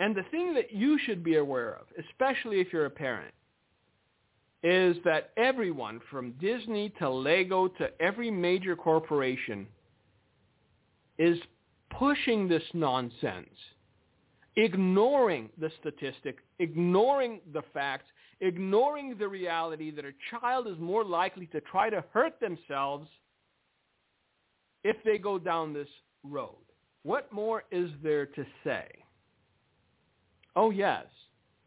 [0.00, 3.34] And the thing that you should be aware of, especially if you're a parent,
[4.62, 9.66] is that everyone from Disney to Lego to every major corporation
[11.18, 11.38] is
[11.98, 13.48] pushing this nonsense,
[14.56, 18.06] ignoring the statistic, ignoring the facts,
[18.40, 23.08] ignoring the reality that a child is more likely to try to hurt themselves
[24.84, 25.88] if they go down this
[26.22, 26.56] road.
[27.02, 28.86] What more is there to say?
[30.54, 31.06] Oh, yes.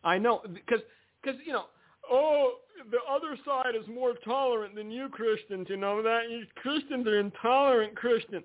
[0.04, 0.80] I know, because,
[1.22, 1.66] because you know,
[2.10, 2.54] oh,
[2.92, 6.30] the other side is more tolerant than you Christians, you know that?
[6.30, 8.44] You Christians are intolerant Christians.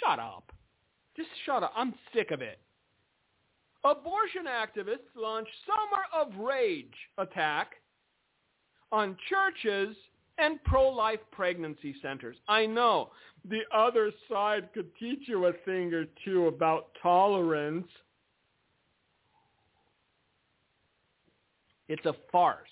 [0.00, 0.52] Shut up.
[1.16, 1.72] Just shut up.
[1.76, 2.58] I'm sick of it.
[3.84, 7.72] Abortion activists launch Summer of Rage attack
[8.92, 9.96] on churches
[10.38, 12.36] and pro-life pregnancy centers.
[12.48, 13.10] I know
[13.48, 17.88] the other side could teach you a thing or two about tolerance.
[21.88, 22.68] It's a farce.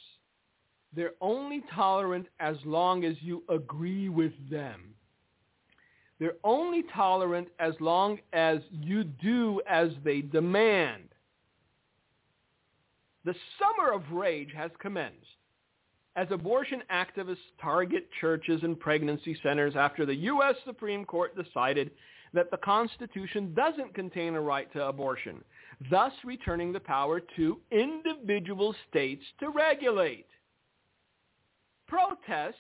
[0.97, 4.95] They're only tolerant as long as you agree with them.
[6.19, 11.11] They're only tolerant as long as you do as they demand.
[13.27, 15.27] The summer of rage has commenced
[16.17, 20.55] as abortion activists target churches and pregnancy centers after the U.S.
[20.65, 21.91] Supreme Court decided
[22.33, 25.45] that the Constitution doesn't contain a right to abortion,
[25.91, 30.27] thus returning the power to individual states to regulate.
[31.87, 32.55] Protests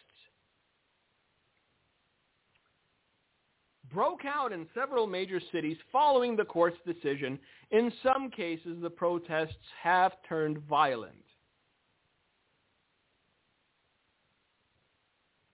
[3.93, 7.39] broke out in several major cities following the court's decision.
[7.71, 11.15] In some cases, the protests have turned violent.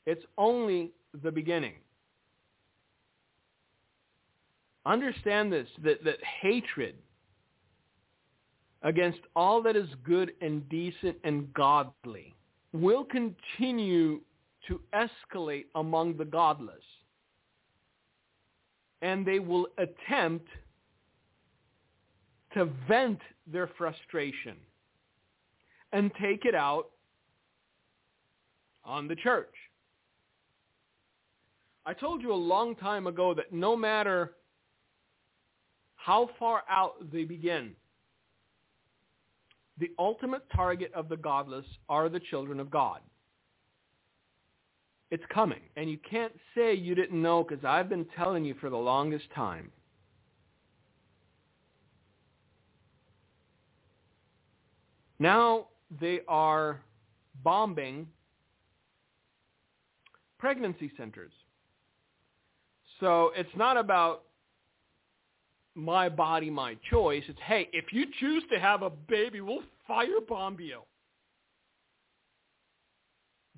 [0.07, 0.93] It's only
[1.23, 1.75] the beginning.
[4.85, 6.97] Understand this, that, that hatred
[8.83, 12.35] against all that is good and decent and godly
[12.73, 14.21] will continue
[14.69, 16.83] to escalate among the godless.
[19.03, 20.47] And they will attempt
[22.55, 24.57] to vent their frustration
[25.93, 26.91] and take it out
[28.85, 29.55] on the church.
[31.85, 34.35] I told you a long time ago that no matter
[35.97, 37.75] how far out they begin,
[39.79, 43.01] the ultimate target of the godless are the children of God.
[45.11, 45.61] It's coming.
[45.77, 49.27] And you can't say you didn't know because I've been telling you for the longest
[49.35, 49.71] time.
[55.19, 55.69] Now
[56.01, 56.81] they are
[57.45, 58.09] bombing
[60.39, 61.33] pregnancy centers.
[62.99, 64.25] So it's not about
[65.75, 67.23] my body, my choice.
[67.29, 70.81] It's, hey, if you choose to have a baby, we'll firebomb you.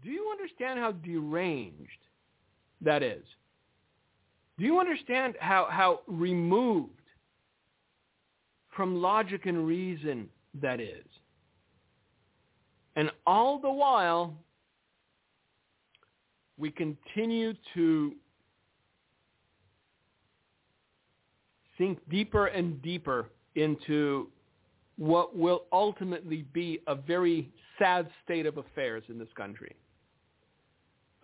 [0.02, 1.90] Do you understand how deranged
[2.82, 3.24] that is?
[4.58, 6.90] Do you understand how, how removed
[8.76, 10.28] from logic and reason
[10.60, 11.04] that is?
[12.96, 14.34] And all the while,
[16.56, 18.12] we continue to
[21.78, 24.28] sink deeper and deeper into
[24.96, 29.74] what will ultimately be a very sad state of affairs in this country.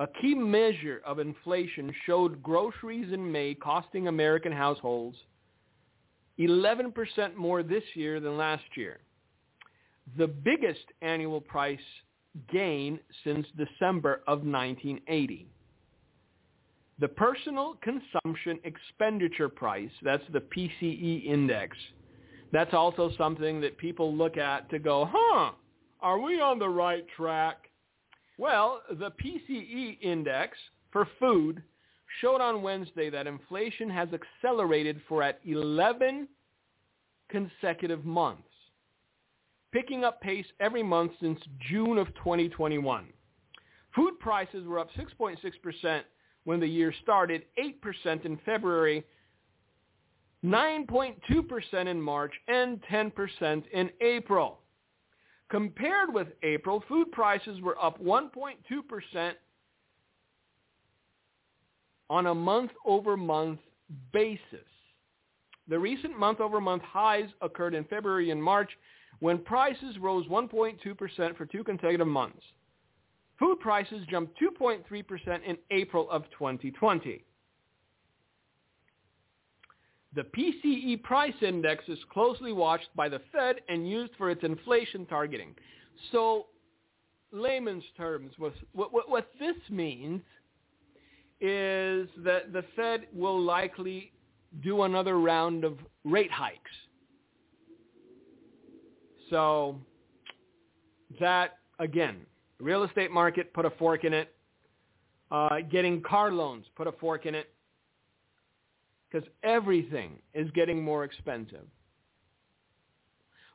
[0.01, 5.16] A key measure of inflation showed groceries in May costing American households
[6.38, 9.01] 11% more this year than last year.
[10.16, 11.78] The biggest annual price
[12.51, 15.46] gain since December of 1980.
[17.01, 21.76] The personal consumption expenditure price, that's the PCE index,
[22.53, 25.53] that's also something that people look at to go, huh,
[26.01, 27.70] are we on the right track?
[28.36, 30.59] Well, the PCE index
[30.92, 31.62] for food
[32.20, 36.28] showed on Wednesday that inflation has accelerated for at 11
[37.30, 38.42] consecutive months,
[39.72, 41.40] picking up pace every month since
[41.70, 43.07] June of 2021.
[43.94, 46.03] Food prices were up 6.6%
[46.51, 49.05] when the year started, 8% in February,
[50.44, 54.59] 9.2% in March, and 10% in April.
[55.48, 59.32] Compared with April, food prices were up 1.2%
[62.11, 63.61] on a month-over-month
[64.12, 64.66] basis.
[65.68, 68.70] The recent month-over-month highs occurred in February and March
[69.20, 72.42] when prices rose 1.2% for two consecutive months.
[73.41, 74.84] Food prices jumped 2.3%
[75.47, 77.24] in April of 2020.
[80.14, 85.07] The PCE price index is closely watched by the Fed and used for its inflation
[85.07, 85.55] targeting.
[86.12, 86.47] So,
[87.32, 90.20] layman's terms, what, what, what this means
[91.41, 94.12] is that the Fed will likely
[94.62, 96.70] do another round of rate hikes.
[99.30, 99.76] So
[101.20, 102.26] that, again,
[102.61, 104.32] real estate market, put a fork in it.
[105.30, 107.50] Uh, getting car loans, put a fork in it
[109.08, 111.66] because everything is getting more expensive.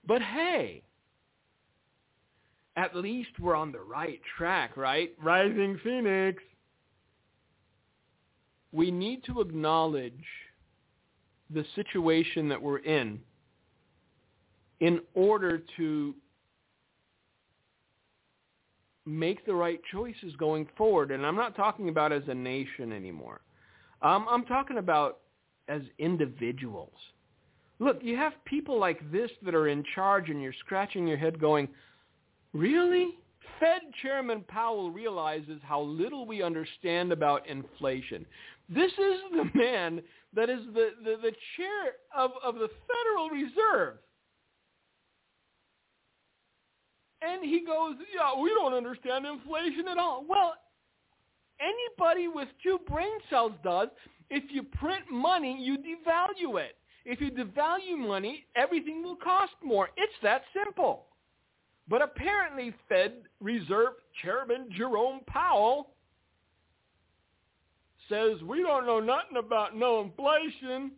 [0.08, 0.84] But hey,
[2.78, 5.12] at least we're on the right track, right?
[5.22, 6.41] Rising Phoenix.
[8.72, 10.14] We need to acknowledge
[11.49, 13.20] the situation that we're in
[14.80, 16.14] in order to
[19.06, 21.12] make the right choices going forward.
[21.12, 23.41] And I'm not talking about as a nation anymore.
[24.01, 25.20] Um, I'm talking about
[25.68, 26.93] as individuals.
[27.80, 31.39] Look, you have people like this that are in charge and you're scratching your head
[31.39, 31.68] going,
[32.53, 33.10] really?
[33.60, 38.26] Fed Chairman Powell realizes how little we understand about inflation.
[38.70, 40.01] This is the man
[40.34, 43.97] that is the, the, the chair of, of the Federal Reserve.
[47.26, 50.26] And he goes, yeah, we don't understand inflation at all.
[50.28, 50.55] Well,
[51.59, 53.88] anybody with two brain cells does.
[54.30, 56.76] If you print money, you devalue it.
[57.05, 59.89] If you devalue money, everything will cost more.
[59.97, 61.05] It's that simple.
[61.88, 65.89] But apparently Fed Reserve Chairman Jerome Powell
[68.09, 70.91] says we don't know nothing about no inflation.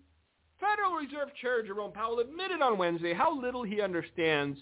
[0.59, 4.57] Federal Reserve Chair Jerome Powell admitted on Wednesday how little he understands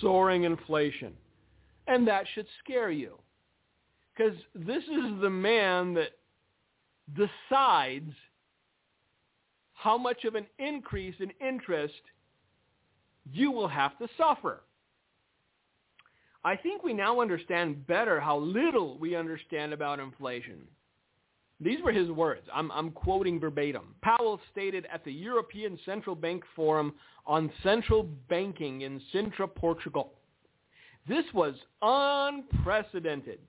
[0.00, 1.12] soaring inflation.
[1.86, 3.18] And that should scare you.
[4.16, 6.10] Because this is the man that
[7.14, 8.12] decides
[9.74, 11.94] how much of an increase in interest
[13.32, 14.62] you will have to suffer.
[16.44, 20.62] I think we now understand better how little we understand about inflation.
[21.60, 22.46] These were his words.
[22.54, 23.94] I'm, I'm, quoting verbatim.
[24.00, 26.94] Powell stated at the European Central Bank Forum
[27.26, 30.12] on Central Banking in Sintra, Portugal.
[31.08, 33.40] This was unprecedented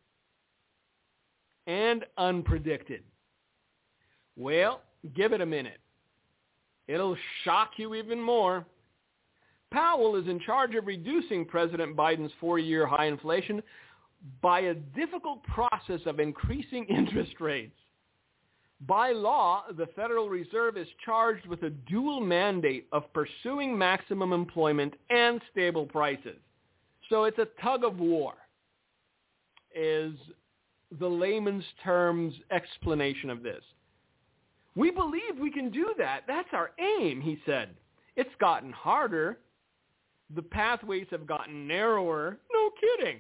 [1.68, 3.02] and unpredicted.
[4.36, 4.82] Well,
[5.16, 5.80] give it a minute.
[6.88, 8.66] It'll shock you even more.
[9.72, 13.62] Powell is in charge of reducing President Biden's four-year high inflation
[14.42, 17.78] by a difficult process of increasing interest rates.
[18.88, 24.94] By law, the Federal Reserve is charged with a dual mandate of pursuing maximum employment
[25.10, 26.38] and stable prices.
[27.10, 28.36] So it's a tug of war,
[29.76, 30.14] is
[31.00, 33.64] the layman's terms explanation of this.
[34.76, 36.22] We believe we can do that.
[36.28, 37.76] That's our aim, he said.
[38.16, 39.40] It's gotten harder.
[40.36, 42.38] The pathways have gotten narrower.
[42.54, 43.20] No kidding.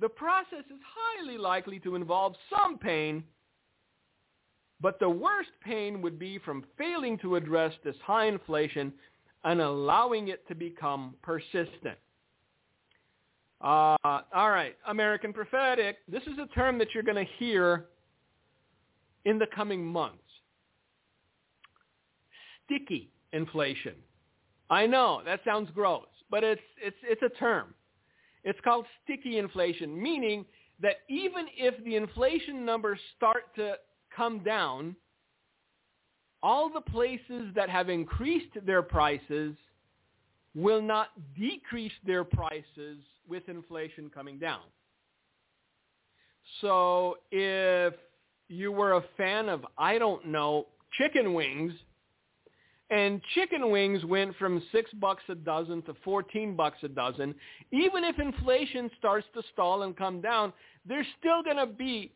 [0.00, 3.22] The process is highly likely to involve some pain,
[4.84, 8.92] but the worst pain would be from failing to address this high inflation
[9.42, 11.96] and allowing it to become persistent.
[13.62, 15.96] Uh, all right, American prophetic.
[16.06, 17.86] This is a term that you're going to hear
[19.24, 20.18] in the coming months.
[22.66, 23.94] Sticky inflation.
[24.68, 27.72] I know that sounds gross, but it's it's it's a term.
[28.44, 30.44] It's called sticky inflation, meaning
[30.82, 33.76] that even if the inflation numbers start to
[34.16, 34.96] come down,
[36.42, 39.54] all the places that have increased their prices
[40.54, 41.08] will not
[41.38, 42.98] decrease their prices
[43.28, 44.60] with inflation coming down.
[46.60, 47.94] So if
[48.48, 50.66] you were a fan of, I don't know,
[50.98, 51.72] chicken wings,
[52.90, 57.34] and chicken wings went from six bucks a dozen to 14 bucks a dozen,
[57.72, 60.52] even if inflation starts to stall and come down,
[60.86, 62.12] they're still going to be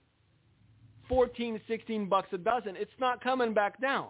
[1.08, 2.76] 14, 16 bucks a dozen.
[2.76, 4.08] It's not coming back down.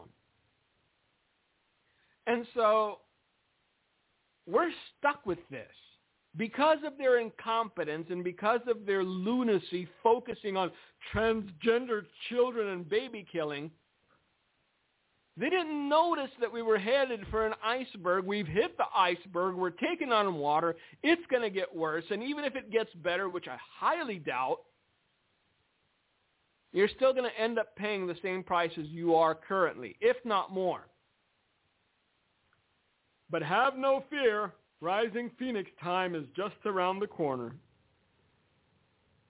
[2.27, 2.99] And so
[4.47, 5.67] we're stuck with this
[6.37, 10.71] because of their incompetence and because of their lunacy focusing on
[11.15, 13.71] transgender children and baby killing.
[15.37, 18.25] They didn't notice that we were headed for an iceberg.
[18.25, 19.55] We've hit the iceberg.
[19.55, 20.75] We're taking on water.
[21.05, 22.05] It's going to get worse.
[22.11, 24.59] And even if it gets better, which I highly doubt,
[26.73, 30.17] you're still going to end up paying the same price as you are currently, if
[30.25, 30.87] not more.
[33.31, 37.55] But have no fear, rising phoenix time is just around the corner.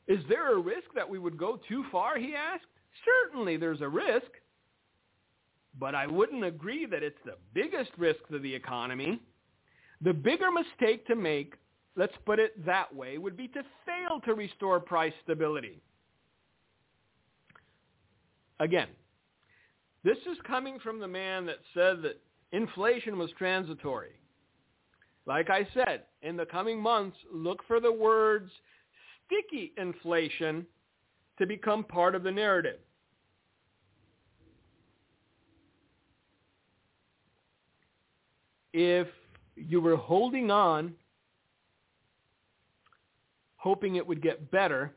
[0.07, 2.65] Is there a risk that we would go too far, he asked.
[3.05, 4.31] Certainly there's a risk,
[5.79, 9.21] but I wouldn't agree that it's the biggest risk to the economy.
[10.01, 11.55] The bigger mistake to make,
[11.97, 15.81] let's put it that way, would be to fail to restore price stability.
[18.61, 18.89] Again,
[20.05, 22.21] this is coming from the man that said that
[22.53, 24.13] inflation was transitory.
[25.27, 28.51] Like I said, in the coming months, look for the words
[29.27, 30.67] sticky inflation
[31.39, 32.79] to become part of the narrative.
[38.73, 39.09] If
[39.55, 40.95] you were holding on,
[43.57, 44.95] hoping it would get better,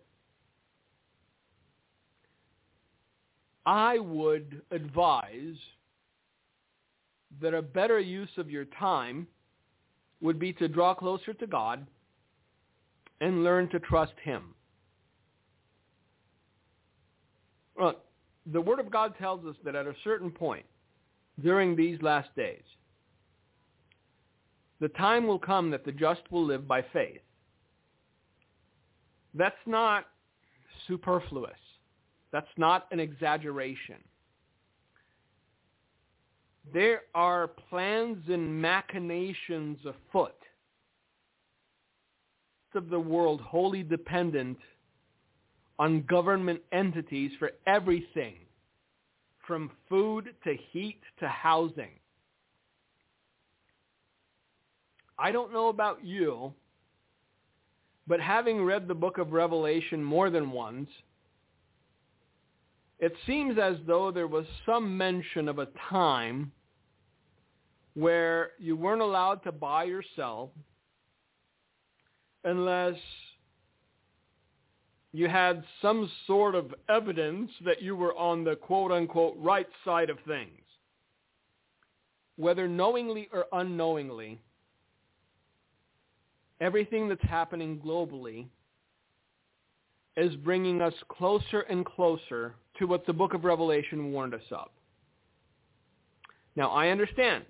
[3.66, 5.56] I would advise
[7.42, 9.28] that a better use of your time
[10.20, 11.86] would be to draw closer to God
[13.22, 14.56] and learn to trust him.
[17.78, 18.04] Well,
[18.52, 20.66] the Word of God tells us that at a certain point
[21.42, 22.64] during these last days,
[24.80, 27.22] the time will come that the just will live by faith.
[29.34, 30.06] That's not
[30.88, 31.52] superfluous.
[32.32, 33.98] That's not an exaggeration.
[36.74, 40.36] There are plans and machinations afoot
[42.74, 44.58] of the world wholly dependent
[45.78, 48.36] on government entities for everything
[49.46, 51.92] from food to heat to housing.
[55.18, 56.54] I don't know about you,
[58.08, 60.90] but having read the book of Revelation more than once,
[63.02, 66.52] it seems as though there was some mention of a time
[67.96, 70.52] where you weren't allowed to buy or sell
[72.44, 72.96] unless
[75.14, 80.18] you had some sort of evidence that you were on the quote-unquote right side of
[80.26, 80.50] things.
[82.38, 84.40] Whether knowingly or unknowingly,
[86.62, 88.46] everything that's happening globally
[90.16, 94.70] is bringing us closer and closer to what the book of Revelation warned us of.
[96.56, 97.46] Now, I understand.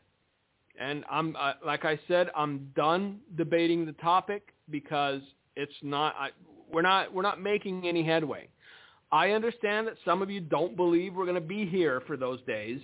[0.80, 5.22] And I'm uh, like I said, I'm done debating the topic because
[5.56, 6.30] it's not I,
[6.72, 8.48] we're not we're not making any headway.
[9.12, 12.42] I understand that some of you don't believe we're going to be here for those
[12.44, 12.80] days.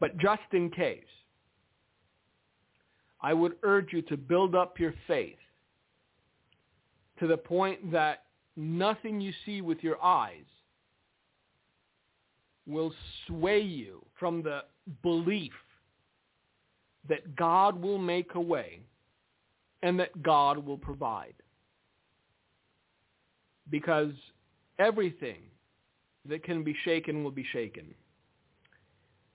[0.00, 1.02] But just in case,
[3.20, 5.38] I would urge you to build up your faith
[7.18, 8.22] to the point that
[8.58, 10.44] nothing you see with your eyes
[12.66, 12.92] will
[13.26, 14.60] sway you from the
[15.02, 15.52] belief
[17.08, 18.80] that God will make a way
[19.82, 21.34] and that God will provide.
[23.70, 24.12] Because
[24.78, 25.42] everything
[26.28, 27.94] that can be shaken will be shaken.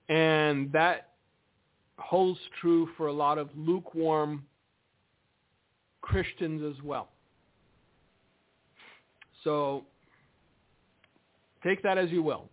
[0.08, 1.14] And that
[1.98, 4.44] holds true for a lot of lukewarm
[6.02, 7.08] Christians as well.
[9.44, 9.84] So
[11.62, 12.48] take that as you will.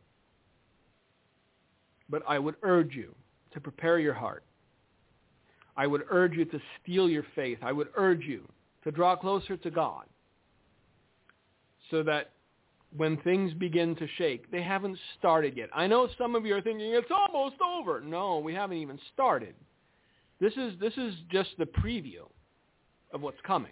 [2.10, 3.16] But I would urge you
[3.54, 4.44] to prepare your heart.
[5.78, 7.60] I would urge you to steel your faith.
[7.62, 8.48] I would urge you
[8.84, 10.06] to draw closer to God
[11.90, 12.32] so that
[12.96, 15.70] when things begin to shake, they haven't started yet.
[15.74, 18.02] I know some of you are thinking it's almost over.
[18.02, 19.56] No, we haven't even started.
[20.42, 22.28] This is this is just the preview
[23.14, 23.72] of what's coming.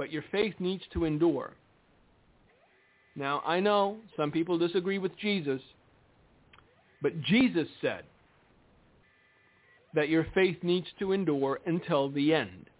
[0.00, 1.52] But your faith needs to endure.
[3.14, 5.60] Now, I know some people disagree with Jesus,
[7.02, 8.04] but Jesus said
[9.92, 12.70] that your faith needs to endure until the end.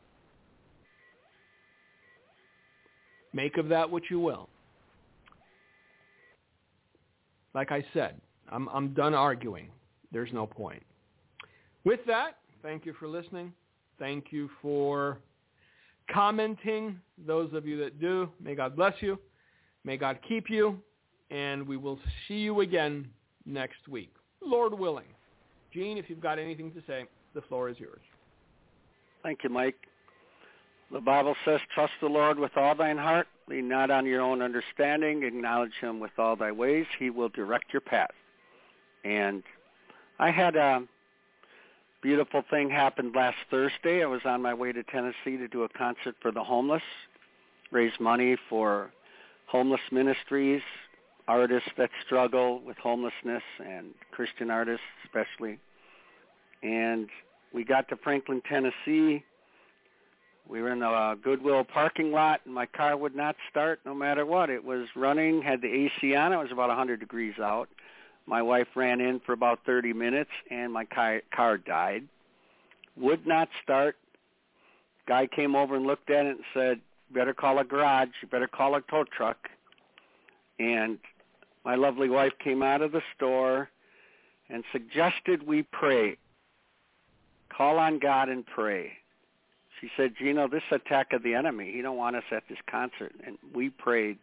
[3.34, 4.48] Make of that what you will.
[7.54, 8.18] Like I said,
[8.50, 9.66] I'm, I'm done arguing.
[10.10, 10.82] There's no point.
[11.84, 13.52] With that, thank you for listening.
[13.98, 15.18] Thank you for
[16.12, 17.00] commenting.
[17.26, 19.18] Those of you that do, may God bless you.
[19.84, 20.78] May God keep you.
[21.30, 23.08] And we will see you again
[23.46, 24.12] next week,
[24.44, 25.06] Lord willing.
[25.72, 27.04] Gene, if you've got anything to say,
[27.34, 28.00] the floor is yours.
[29.22, 29.76] Thank you, Mike.
[30.92, 33.28] The Bible says, trust the Lord with all thine heart.
[33.48, 35.22] Lean not on your own understanding.
[35.22, 36.86] Acknowledge him with all thy ways.
[36.98, 38.10] He will direct your path.
[39.04, 39.44] And
[40.18, 40.82] I had a
[42.02, 44.02] beautiful thing happened last Thursday.
[44.02, 46.82] I was on my way to Tennessee to do a concert for the homeless,
[47.70, 48.90] raise money for
[49.46, 50.62] homeless ministries,
[51.28, 55.58] artists that struggle with homelessness, and Christian artists especially.
[56.62, 57.08] And
[57.52, 59.24] we got to Franklin, Tennessee
[60.50, 64.26] we were in a Goodwill parking lot, and my car would not start no matter
[64.26, 64.50] what.
[64.50, 66.32] It was running, had the AC on.
[66.32, 67.68] It was about 100 degrees out.
[68.30, 72.04] My wife ran in for about 30 minutes, and my car, died.
[72.96, 73.96] Would not start.
[75.08, 76.80] Guy came over and looked at it and said,
[77.12, 78.10] better call a garage.
[78.22, 79.48] You better call a tow truck.
[80.60, 81.00] And
[81.64, 83.68] my lovely wife came out of the store
[84.48, 86.16] and suggested we pray.
[87.48, 88.92] Call on God and pray.
[89.80, 93.12] She said, Gino, this attack of the enemy, he don't want us at this concert.
[93.26, 94.18] And we prayed,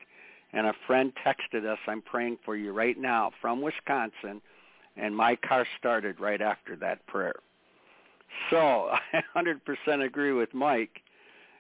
[0.58, 4.42] and a friend texted us, I'm praying for you right now from Wisconsin,
[4.96, 7.36] and my car started right after that prayer.
[8.50, 11.02] So I 100% agree with Mike.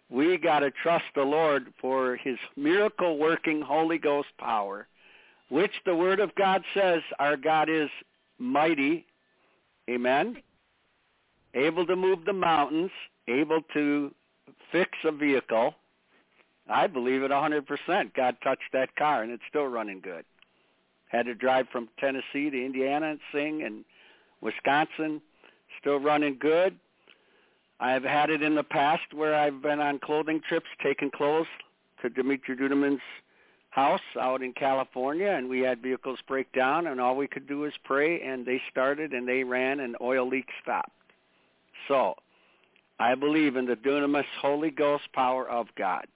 [0.09, 4.87] We got to trust the Lord for his miracle-working Holy Ghost power,
[5.49, 7.89] which the Word of God says our God is
[8.39, 9.05] mighty.
[9.89, 10.37] Amen.
[11.53, 12.91] Able to move the mountains
[13.27, 14.13] able to
[14.71, 15.75] fix a vehicle.
[16.69, 18.13] I believe it 100%.
[18.13, 20.25] God touched that car, and it's still running good.
[21.07, 23.85] Had to drive from Tennessee to Indiana and sing, and
[24.41, 25.21] Wisconsin,
[25.79, 26.77] still running good.
[27.79, 31.47] I've had it in the past where I've been on clothing trips, taking clothes
[32.01, 33.01] to Dimitri Duduman's
[33.69, 37.59] house out in California, and we had vehicles break down, and all we could do
[37.59, 40.91] was pray, and they started, and they ran, and oil leak stopped.
[41.87, 42.15] So
[42.99, 46.07] I believe in the dunamis Holy Ghost power of God.